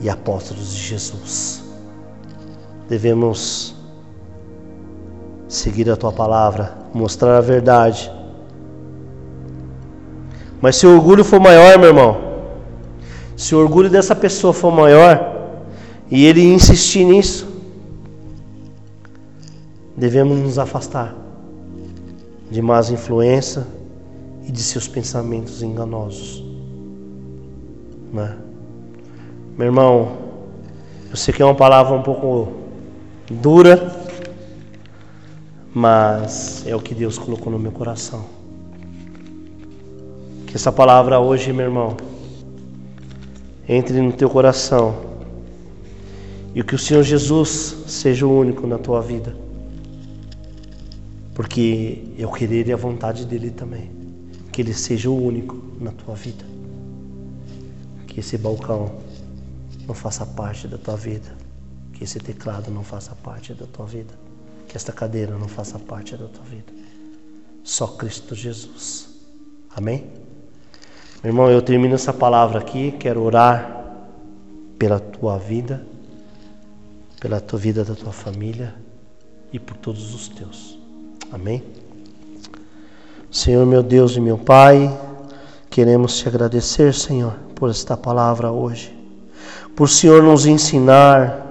e 0.00 0.08
apóstolos 0.08 0.72
de 0.72 0.78
Jesus. 0.78 1.64
devemos 2.88 3.74
seguir 5.48 5.90
a 5.90 5.96
tua 5.96 6.12
palavra, 6.12 6.76
mostrar 6.92 7.36
a 7.36 7.40
verdade. 7.40 8.10
Mas 10.60 10.76
se 10.76 10.86
o 10.86 10.94
orgulho 10.94 11.24
for 11.24 11.40
maior, 11.40 11.78
meu 11.78 11.88
irmão, 11.88 12.16
se 13.36 13.54
o 13.54 13.58
orgulho 13.58 13.88
dessa 13.88 14.14
pessoa 14.14 14.52
for 14.52 14.70
maior 14.70 15.32
e 16.10 16.24
ele 16.26 16.42
insistir 16.42 17.04
nisso, 17.04 17.53
devemos 19.96 20.38
nos 20.38 20.58
afastar 20.58 21.14
de 22.50 22.60
más 22.60 22.90
influência 22.90 23.66
e 24.46 24.52
de 24.52 24.62
seus 24.62 24.86
pensamentos 24.86 25.62
enganosos. 25.62 26.44
Né? 28.12 28.36
Meu 29.56 29.66
irmão, 29.66 30.16
eu 31.10 31.16
sei 31.16 31.32
que 31.32 31.42
é 31.42 31.44
uma 31.44 31.54
palavra 31.54 31.94
um 31.94 32.02
pouco 32.02 32.52
dura, 33.30 34.04
mas 35.72 36.64
é 36.66 36.76
o 36.76 36.80
que 36.80 36.94
Deus 36.94 37.18
colocou 37.18 37.52
no 37.52 37.58
meu 37.58 37.72
coração. 37.72 38.24
Que 40.46 40.56
essa 40.56 40.70
palavra 40.70 41.18
hoje, 41.18 41.52
meu 41.52 41.66
irmão, 41.66 41.96
entre 43.68 44.00
no 44.00 44.12
teu 44.12 44.28
coração 44.28 44.94
e 46.54 46.62
que 46.62 46.74
o 46.74 46.78
Senhor 46.78 47.02
Jesus 47.02 47.76
seja 47.86 48.26
o 48.26 48.38
único 48.38 48.66
na 48.66 48.78
tua 48.78 49.00
vida, 49.00 49.34
porque 51.34 52.04
eu 52.16 52.30
querer 52.30 52.72
a 52.72 52.76
vontade 52.76 53.26
dele 53.26 53.50
também, 53.50 53.90
que 54.52 54.62
ele 54.62 54.72
seja 54.72 55.10
o 55.10 55.22
único 55.22 55.60
na 55.80 55.90
tua 55.90 56.14
vida, 56.14 56.44
que 58.06 58.20
esse 58.20 58.38
balcão 58.38 59.00
não 59.86 59.94
faça 59.94 60.24
parte 60.24 60.68
da 60.68 60.78
tua 60.78 60.96
vida, 60.96 61.36
que 61.92 62.04
esse 62.04 62.18
teclado 62.18 62.70
não 62.70 62.84
faça 62.84 63.14
parte 63.16 63.52
da 63.52 63.66
tua 63.66 63.84
vida 63.84 64.24
que 64.74 64.76
esta 64.76 64.92
cadeira 64.92 65.38
não 65.38 65.46
faça 65.46 65.78
parte 65.78 66.16
da 66.16 66.26
tua 66.26 66.42
vida. 66.44 66.72
Só 67.62 67.86
Cristo 67.86 68.34
Jesus. 68.34 69.08
Amém? 69.70 70.04
Meu 71.22 71.30
irmão, 71.30 71.48
eu 71.48 71.62
termino 71.62 71.94
essa 71.94 72.12
palavra 72.12 72.58
aqui. 72.58 72.90
Quero 72.90 73.22
orar 73.22 73.84
pela 74.76 74.98
tua 74.98 75.38
vida, 75.38 75.86
pela 77.20 77.40
tua 77.40 77.56
vida 77.56 77.84
da 77.84 77.94
tua 77.94 78.12
família 78.12 78.74
e 79.52 79.60
por 79.60 79.76
todos 79.76 80.12
os 80.12 80.26
teus. 80.26 80.73
Amém? 81.34 81.62
Senhor, 83.30 83.66
meu 83.66 83.82
Deus 83.82 84.16
e 84.16 84.20
meu 84.20 84.38
Pai, 84.38 84.96
queremos 85.68 86.16
te 86.16 86.28
agradecer, 86.28 86.94
Senhor, 86.94 87.34
por 87.54 87.68
esta 87.68 87.96
palavra 87.96 88.52
hoje. 88.52 88.96
Por 89.74 89.88
Senhor 89.88 90.22
nos 90.22 90.46
ensinar 90.46 91.44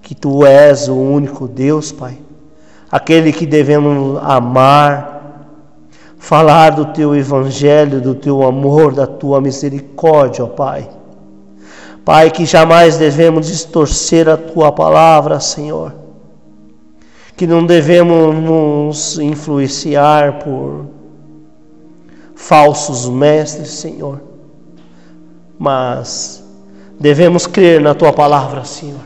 que 0.00 0.14
tu 0.14 0.44
és 0.44 0.88
o 0.88 0.96
único 0.96 1.46
Deus, 1.46 1.92
Pai 1.92 2.18
aquele 2.92 3.32
que 3.32 3.46
devemos 3.46 4.20
amar, 4.22 5.22
falar 6.18 6.70
do 6.70 6.84
teu 6.92 7.16
evangelho, 7.16 8.02
do 8.02 8.14
teu 8.14 8.42
amor, 8.42 8.94
da 8.94 9.06
tua 9.06 9.40
misericórdia, 9.40 10.44
ó 10.44 10.48
Pai. 10.48 10.90
Pai, 12.04 12.30
que 12.30 12.44
jamais 12.44 12.98
devemos 12.98 13.46
distorcer 13.46 14.28
a 14.28 14.36
tua 14.36 14.70
palavra, 14.70 15.40
Senhor. 15.40 16.01
Que 17.42 17.46
não 17.48 17.66
devemos 17.66 18.36
nos 18.36 19.18
influenciar 19.18 20.44
por 20.44 20.86
falsos 22.36 23.08
mestres, 23.08 23.68
Senhor. 23.70 24.22
Mas 25.58 26.44
devemos 27.00 27.48
crer 27.48 27.80
na 27.80 27.94
tua 27.94 28.12
palavra, 28.12 28.62
Senhor 28.62 29.00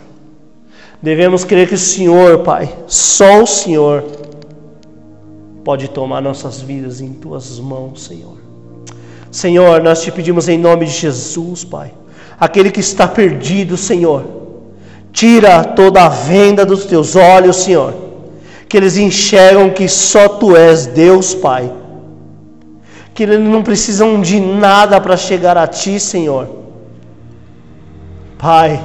Devemos 1.01 1.45
crer 1.45 1.67
que 1.67 1.77
o 1.77 1.79
Senhor, 1.79 2.41
Pai, 2.41 2.77
só 2.87 3.43
o 3.43 3.47
Senhor, 3.47 4.05
pode 5.65 5.89
tomar 5.89 6.21
nossas 6.21 6.61
vidas 6.61 7.01
em 7.01 7.15
tuas 7.15 7.59
mãos, 7.59 8.05
Senhor. 8.05 8.37
Senhor, 9.31 9.83
nós 9.83 10.03
te 10.03 10.13
pedimos 10.13 10.47
em 10.47 10.59
nome 10.59 10.85
de 10.85 10.93
Jesus, 10.93 11.65
Pai, 11.65 11.91
aquele 12.39 12.71
que 12.71 12.81
está 12.81 13.09
perdido, 13.09 13.79
Senhor, 13.79 14.27
tira 15.11 15.65
toda 15.65 16.05
a 16.05 16.11
venda 16.11 16.67
dos 16.67 16.85
teus 16.85 17.17
olhos, 17.17 17.57
Senhor, 17.57 18.05
que 18.69 18.77
eles 18.77 18.97
enxergam 18.97 19.71
que 19.71 19.89
só 19.89 20.29
tu 20.29 20.57
és 20.57 20.87
Deus, 20.87 21.35
Pai, 21.35 21.73
que 23.15 23.23
eles 23.23 23.41
não 23.41 23.63
precisam 23.63 24.21
de 24.21 24.41
nada 24.41 25.01
para 25.01 25.17
chegar 25.17 25.57
a 25.57 25.67
ti, 25.67 25.99
Senhor. 26.01 26.49
Pai, 28.37 28.83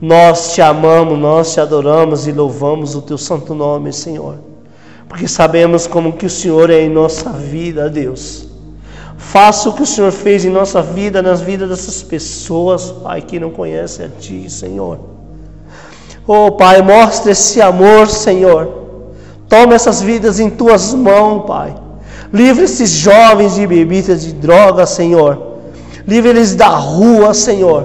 nós 0.00 0.54
te 0.54 0.62
amamos, 0.62 1.18
nós 1.18 1.52
te 1.52 1.60
adoramos 1.60 2.26
e 2.26 2.32
louvamos 2.32 2.94
o 2.94 3.02
teu 3.02 3.18
santo 3.18 3.54
nome, 3.54 3.92
Senhor. 3.92 4.38
Porque 5.08 5.26
sabemos 5.26 5.86
como 5.86 6.12
que 6.12 6.26
o 6.26 6.30
Senhor 6.30 6.70
é 6.70 6.80
em 6.82 6.88
nossa 6.88 7.30
vida, 7.30 7.90
Deus. 7.90 8.46
Faça 9.18 9.68
o 9.68 9.74
que 9.74 9.82
o 9.82 9.86
Senhor 9.86 10.12
fez 10.12 10.44
em 10.44 10.50
nossa 10.50 10.80
vida, 10.80 11.20
nas 11.20 11.42
vidas 11.42 11.68
dessas 11.68 12.02
pessoas, 12.02 12.90
Pai, 12.90 13.20
que 13.20 13.38
não 13.38 13.50
conhecem 13.50 14.06
a 14.06 14.08
Ti, 14.08 14.48
Senhor. 14.48 15.09
Oh, 16.32 16.52
Pai, 16.52 16.80
mostre 16.80 17.32
esse 17.32 17.60
amor, 17.60 18.06
Senhor. 18.06 18.68
Toma 19.48 19.74
essas 19.74 20.00
vidas 20.00 20.38
em 20.38 20.48
Tuas 20.48 20.94
mãos, 20.94 21.44
Pai. 21.44 21.74
Livre 22.32 22.66
esses 22.66 22.88
jovens 22.88 23.56
de 23.56 23.66
bebidas 23.66 24.22
de 24.22 24.32
drogas, 24.34 24.90
Senhor. 24.90 25.56
Livre 26.06 26.30
eles 26.30 26.54
da 26.54 26.68
rua, 26.68 27.34
Senhor. 27.34 27.84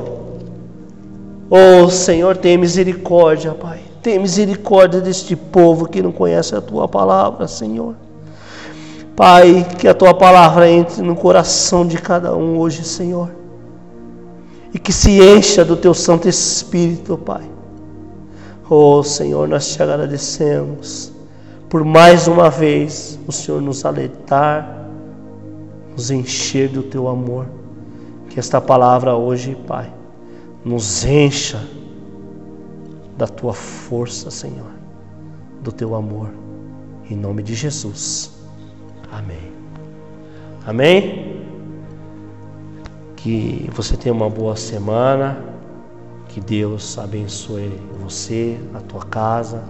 Oh 1.50 1.90
Senhor, 1.90 2.38
tem 2.38 2.56
misericórdia, 2.56 3.52
Pai. 3.54 3.80
Tem 4.04 4.20
misericórdia 4.20 5.02
deste 5.02 5.36
povo 5.36 5.88
que 5.88 6.04
não 6.04 6.12
conhece 6.12 6.56
a 6.56 6.62
tua 6.62 6.88
palavra, 6.88 7.48
Senhor. 7.48 7.96
Pai, 9.16 9.66
que 9.80 9.88
a 9.88 9.94
tua 9.96 10.14
palavra 10.14 10.70
entre 10.70 11.02
no 11.02 11.16
coração 11.16 11.84
de 11.84 11.98
cada 11.98 12.36
um 12.36 12.60
hoje, 12.60 12.84
Senhor. 12.84 13.32
E 14.72 14.78
que 14.78 14.94
se 14.94 15.20
encha 15.20 15.66
do 15.66 15.76
teu 15.76 15.96
Santo 15.96 16.30
Espírito, 16.30 17.18
Pai. 17.18 17.55
Oh 18.70 19.04
Senhor, 19.04 19.48
nós 19.48 19.74
te 19.74 19.84
agradecemos 19.84 21.14
por 21.70 21.84
mais 21.84 22.28
uma 22.28 22.50
vez 22.50 23.20
o 23.28 23.32
Senhor 23.32 23.62
nos 23.62 23.86
alertar, 23.86 24.88
nos 25.92 26.10
encher 26.10 26.70
do 26.70 26.82
teu 26.84 27.08
amor. 27.08 27.48
Que 28.30 28.40
esta 28.40 28.62
palavra 28.62 29.16
hoje, 29.16 29.58
Pai, 29.68 29.94
nos 30.64 31.06
encha 31.06 31.62
da 33.18 33.28
tua 33.28 33.54
força, 33.54 34.32
Senhor, 34.32 34.72
do 35.62 35.72
teu 35.72 35.96
amor. 35.96 36.30
Em 37.10 37.16
nome 37.16 37.44
de 37.44 37.56
Jesus. 37.56 38.32
Amém. 39.12 39.52
Amém? 40.66 41.42
Que 43.16 43.70
você 43.74 43.96
tenha 43.96 44.14
uma 44.14 44.30
boa 44.30 44.56
semana. 44.56 45.55
Que 46.36 46.42
Deus 46.42 46.98
abençoe 46.98 47.80
você, 48.04 48.60
a 48.74 48.82
tua 48.82 49.06
casa, 49.06 49.64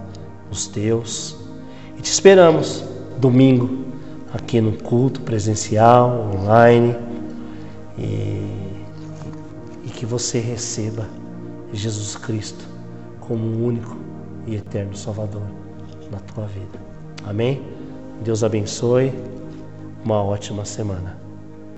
os 0.50 0.66
teus. 0.66 1.36
E 1.96 2.02
te 2.02 2.10
esperamos 2.10 2.82
domingo 3.20 3.84
aqui 4.34 4.60
no 4.60 4.72
culto 4.72 5.20
presencial, 5.20 6.28
online. 6.34 6.96
E 7.96 9.88
que 9.94 10.04
você 10.04 10.40
receba 10.40 11.08
Jesus 11.72 12.16
Cristo 12.16 12.66
como 13.20 13.46
o 13.46 13.64
único 13.64 13.96
e 14.44 14.56
eterno 14.56 14.96
Salvador 14.96 15.46
na 16.10 16.18
tua 16.18 16.46
vida. 16.46 16.80
Amém? 17.24 17.62
Deus 18.24 18.42
abençoe. 18.42 19.12
Uma 20.04 20.20
ótima 20.20 20.64
semana. 20.64 21.25